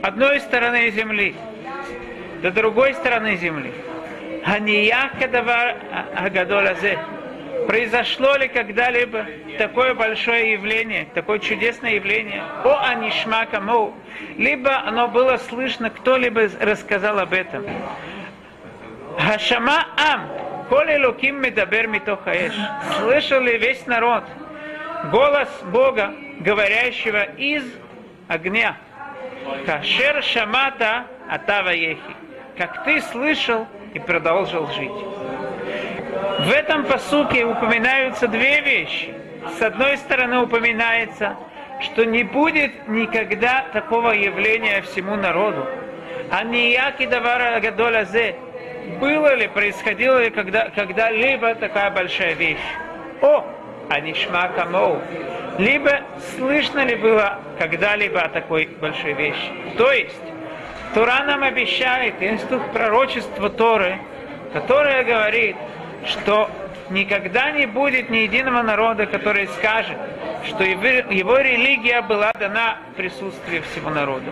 одной 0.02 0.40
стороны 0.40 0.90
земли 0.90 1.34
до 2.42 2.50
другой 2.50 2.94
стороны 2.94 3.36
земли. 3.36 3.72
Произошло 7.66 8.36
ли 8.36 8.48
когда-либо 8.48 9.26
такое 9.58 9.94
большое 9.94 10.52
явление, 10.52 11.08
такое 11.12 11.38
чудесное 11.38 11.94
явление? 11.94 12.42
או 12.64 12.78
הנשמע 12.82 13.46
כמוהו. 13.46 13.94
Либо 14.36 14.78
оно 14.86 15.08
было 15.08 15.36
слышно, 15.36 15.90
кто-либо 15.90 16.48
рассказал 16.60 17.18
об 17.18 17.32
этом. 17.32 17.66
השמע 19.18 19.86
עם. 19.96 20.30
קול 20.68 20.96
אלוקים 21.04 21.42
מדבר 21.42 21.88
מתוך 21.88 22.20
האש. 22.20 22.52
Слышал 23.00 23.40
ли 23.40 23.58
весь 23.58 23.86
народ 23.86 24.24
голос 25.10 25.48
Бога, 25.72 26.14
говорящего 26.40 27.22
из 27.22 27.64
огня? 28.28 28.76
כאשר 29.66 30.22
שמעת 30.22 31.06
אתה 31.28 31.70
ויחי. 31.70 32.16
Как 32.56 32.84
ты 32.84 33.00
слышал 33.00 33.66
и 33.94 33.98
продолжил 33.98 34.66
жить. 34.68 34.90
В 36.40 36.50
этом 36.50 36.84
посуке 36.84 37.44
упоминаются 37.44 38.28
две 38.28 38.60
вещи. 38.60 39.14
С 39.58 39.62
одной 39.62 39.96
стороны 39.98 40.40
упоминается, 40.40 41.36
что 41.80 42.04
не 42.04 42.24
будет 42.24 42.88
никогда 42.88 43.64
такого 43.72 44.10
явления 44.10 44.82
всему 44.82 45.16
народу. 45.16 45.66
А 46.30 46.44
не 46.44 46.72
яки 46.72 47.06
давара 47.06 47.60
гадолязе. 47.60 48.36
Было 49.00 49.34
ли, 49.34 49.48
происходило 49.48 50.22
ли 50.22 50.30
когда, 50.30 50.70
когда-либо 50.70 51.54
такая 51.54 51.90
большая 51.90 52.34
вещь? 52.34 52.58
О, 53.20 53.44
анишма 53.90 54.48
камоу 54.48 55.00
либо 55.58 56.00
слышно 56.36 56.84
ли 56.84 56.94
было 56.94 57.40
когда-либо 57.58 58.20
о 58.20 58.28
такой 58.28 58.66
большой 58.80 59.12
вещи. 59.12 59.52
То 59.76 59.92
есть, 59.92 60.14
Тура 60.94 61.24
нам 61.26 61.42
обещает 61.42 62.14
институт 62.22 62.62
пророчества 62.72 63.50
Торы, 63.50 63.98
которое 64.52 65.04
говорит, 65.04 65.56
что 66.06 66.48
никогда 66.90 67.50
не 67.50 67.66
будет 67.66 68.10
ни 68.10 68.18
единого 68.18 68.62
народа, 68.62 69.06
который 69.06 69.46
скажет, 69.48 69.96
что 70.46 70.64
его 70.64 71.38
религия 71.38 72.02
была 72.02 72.32
дана 72.32 72.78
в 72.92 72.96
присутствии 72.96 73.60
всего 73.60 73.90
народа. 73.90 74.30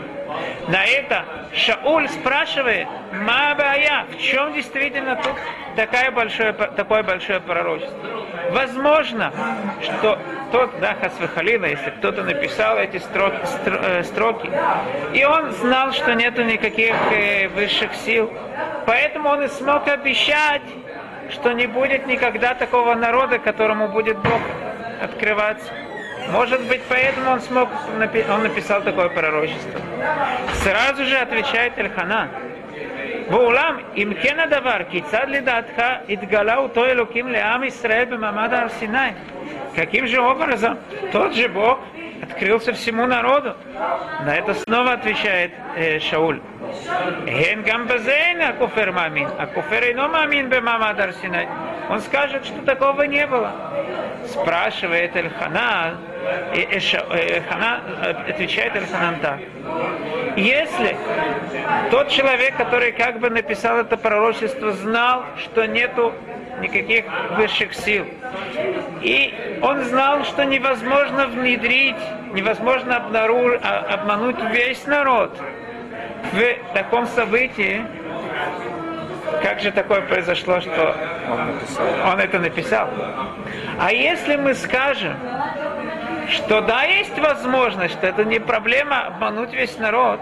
На 0.69 0.85
это 0.85 1.25
Шауль 1.55 2.09
спрашивает, 2.09 2.89
Мабая, 3.13 4.07
в 4.11 4.21
чем 4.21 4.53
действительно 4.53 5.17
тут 5.17 5.35
такое 5.77 6.11
большое, 6.11 6.53
такое 6.53 7.03
большое 7.03 7.41
пророчество? 7.41 8.27
Возможно, 8.51 9.33
что 9.83 10.19
тот, 10.53 10.79
да, 10.81 10.95
Хасвахалина, 10.95 11.67
если 11.67 11.91
кто-то 11.91 12.23
написал 12.23 12.79
эти 12.79 12.99
строки, 12.99 13.39
э, 13.67 14.03
строки, 14.05 14.51
и 15.15 15.25
он 15.25 15.53
знал, 15.53 15.93
что 15.93 16.15
нету 16.15 16.43
никаких 16.43 16.95
э, 17.13 17.49
высших 17.49 17.95
сил, 17.95 18.33
поэтому 18.87 19.31
он 19.31 19.43
и 19.45 19.49
смог 19.49 19.89
обещать, 19.89 20.63
что 21.30 21.54
не 21.54 21.68
будет 21.68 22.08
никогда 22.08 22.54
такого 22.54 22.96
народа, 22.96 23.40
которому 23.40 23.88
будет 23.88 24.18
Бог 24.18 24.42
открываться. 25.02 25.72
Может 26.32 26.62
быть, 26.68 26.82
поэтому 26.88 27.32
он 27.32 27.42
смог, 27.42 27.70
он 28.30 28.44
написал 28.44 28.82
такое 28.84 29.10
пророчество. 29.10 29.80
Сразу 30.64 31.06
же 31.06 31.18
отвечает 31.18 31.78
Эльхана. 31.78 32.30
ואולם, 33.32 33.78
אם 33.98 34.14
כן 34.22 34.40
הדבר, 34.40 34.78
כיצד 34.90 35.26
לדעתך 35.28 35.84
התגלה 36.10 36.58
אותו 36.58 36.86
אלוקים 36.86 37.28
לעם 37.28 37.64
ישראל 37.64 38.06
במעמד 38.06 38.54
הר 38.54 38.70
סיני? 38.70 39.12
Каким 39.76 40.06
же 40.08 40.20
образом 40.20 40.78
тот 41.14 41.34
же 41.34 41.48
Бог 41.48 41.80
открылся 42.23 42.73
всему 42.73 43.07
народу? 43.07 43.55
На 44.25 44.37
это 44.37 44.55
снова 44.55 44.93
отвечает 44.93 45.53
э, 45.77 45.99
Шауль. 46.01 46.41
Ген 47.27 47.63
гамбазейна 47.63 48.55
куфер 48.59 48.93
мамин, 48.93 49.29
а 49.39 50.09
мамин 50.09 50.53
арсинай. 50.53 51.49
Он 51.89 52.01
скажет, 52.01 52.45
что 52.45 52.61
такого 52.63 53.03
не 53.03 53.27
было. 53.27 53.53
Спрашивает 54.27 55.15
Эльханан, 55.15 55.99
и 56.55 56.61
Эльханан 56.61 57.81
отвечает 58.29 58.75
Эльханан 58.75 59.21
так. 59.21 59.39
Если 60.37 60.97
тот 61.91 62.09
человек, 62.09 62.57
который 62.57 62.93
как 62.93 63.21
бы 63.21 63.31
написал 63.31 63.79
это 63.79 63.97
пророчество, 63.97 64.73
знал, 64.73 65.25
что 65.39 65.67
нету 65.67 66.13
никаких 66.61 67.05
высших 67.37 67.75
сил. 67.75 68.07
И 69.03 69.59
он 69.63 69.85
знал, 69.85 70.25
что 70.25 70.45
невозможно 70.45 71.27
внедрить, 71.27 71.97
невозможно 72.33 72.97
обнаруж... 72.97 73.61
обмануть 73.63 74.37
весь 74.53 74.87
народ 74.87 75.37
в 76.33 76.75
таком 76.75 77.07
событии. 77.07 77.83
Как 79.43 79.61
же 79.61 79.73
такое 79.73 80.03
произошло, 80.03 80.61
что 80.61 80.95
он 82.11 82.21
это 82.21 82.39
написал? 82.39 82.89
А 83.79 83.93
если 83.93 84.37
мы 84.37 84.55
скажем, 84.55 85.17
что 86.29 86.61
да, 86.61 86.83
есть 86.85 87.19
возможность, 87.19 87.95
что 87.95 88.07
это 88.07 88.25
не 88.25 88.39
проблема 88.39 89.07
обмануть 89.07 89.53
весь 89.53 89.77
народ, 89.79 90.21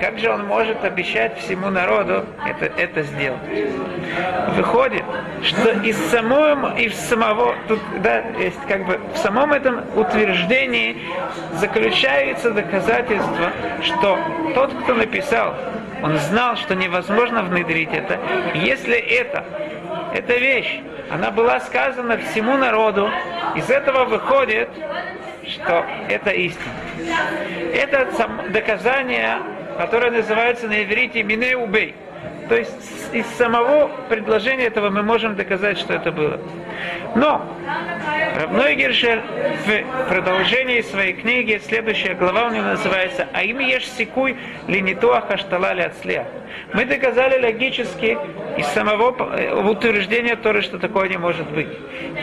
как 0.00 0.18
же 0.18 0.30
он 0.30 0.46
может 0.46 0.84
обещать 0.84 1.38
всему 1.38 1.70
народу 1.70 2.24
это, 2.46 2.66
это 2.80 3.02
сделать? 3.02 3.40
Выходит, 4.56 5.04
что 5.42 5.70
из 5.80 5.96
самого, 6.10 6.76
из 6.76 6.94
самого, 6.94 7.54
тут, 7.68 7.80
да, 8.02 8.22
есть 8.38 8.60
как 8.68 8.86
бы 8.86 9.00
в 9.14 9.16
самом 9.18 9.52
этом 9.52 9.82
утверждении 9.96 10.98
заключается 11.54 12.50
доказательство, 12.50 13.50
что 13.82 14.18
тот, 14.54 14.72
кто 14.82 14.94
написал, 14.94 15.54
он 16.02 16.18
знал, 16.18 16.56
что 16.56 16.74
невозможно 16.74 17.42
внедрить 17.42 17.92
это. 17.92 18.18
Если 18.54 18.96
это, 18.96 19.44
эта 20.12 20.34
вещь, 20.34 20.80
она 21.10 21.30
была 21.30 21.60
сказана 21.60 22.18
всему 22.18 22.56
народу, 22.56 23.10
из 23.54 23.70
этого 23.70 24.04
выходит, 24.04 24.68
что 25.48 25.84
это 26.08 26.30
истина. 26.30 26.72
Это 27.74 28.08
доказание 28.50 29.38
которое 29.76 30.10
называется 30.10 30.66
на 30.68 30.82
иврите 30.82 31.22
«мине 31.22 31.56
убей». 31.56 31.94
То 32.48 32.56
есть 32.56 32.70
из 33.12 33.26
самого 33.36 33.90
предложения 34.08 34.64
этого 34.64 34.90
мы 34.90 35.02
можем 35.02 35.34
доказать, 35.34 35.78
что 35.78 35.94
это 35.94 36.12
было. 36.12 36.40
Но 37.14 37.46
Равной 38.44 38.74
Гершель 38.74 39.22
в 39.64 40.08
продолжении 40.10 40.82
своей 40.82 41.14
книги, 41.14 41.58
следующая 41.66 42.12
глава 42.12 42.48
у 42.48 42.50
него 42.50 42.66
называется 42.66 43.26
«А 43.32 43.42
им 43.42 43.58
ешь 43.58 43.88
секуй 43.88 44.36
линитуа 44.68 45.22
хаштала 45.22 45.72
ляцлия». 45.72 46.26
Мы 46.74 46.84
доказали 46.84 47.42
логически 47.42 48.18
из 48.58 48.66
самого 48.66 49.16
э, 49.34 49.54
утверждения 49.54 50.36
Торы, 50.36 50.60
что 50.60 50.78
такое 50.78 51.08
не 51.08 51.16
может 51.16 51.50
быть. 51.52 51.68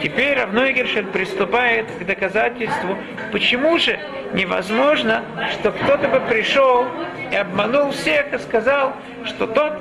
Теперь 0.03 0.37
Равной 0.37 0.75
приступает 1.11 1.87
к 1.89 2.05
доказательству, 2.05 2.95
почему 3.31 3.79
же 3.79 3.99
невозможно, 4.33 5.23
что 5.53 5.71
кто-то 5.71 6.07
бы 6.07 6.19
пришел 6.29 6.85
и 7.31 7.35
обманул 7.35 7.93
всех 7.93 8.31
и 8.31 8.37
сказал, 8.37 8.93
что 9.25 9.47
тот 9.47 9.73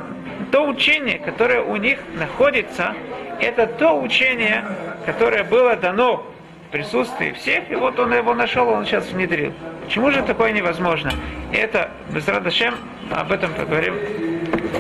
то 0.51 0.67
учение, 0.67 1.19
которое 1.19 1.61
у 1.61 1.77
них 1.77 1.99
находится, 2.15 2.95
это 3.41 3.67
то 3.67 4.01
учение, 4.01 4.65
которое 5.05 5.45
было 5.45 5.77
дано 5.77 6.30
присутствии 6.71 7.33
всех, 7.33 7.71
и 7.71 7.75
вот 7.75 7.99
он 7.99 8.13
его 8.13 8.35
нашел, 8.35 8.69
он 8.69 8.85
сейчас 8.85 9.11
внедрил. 9.11 9.53
Почему 9.85 10.11
же 10.11 10.23
такое 10.23 10.53
невозможно? 10.53 11.13
Это, 11.53 11.91
без 12.11 12.27
Радашем, 12.29 12.75
об 13.11 13.33
этом 13.33 13.53
поговорим 13.55 13.95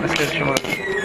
на 0.00 0.08
следующем 0.08 0.48
уроке. 0.48 0.99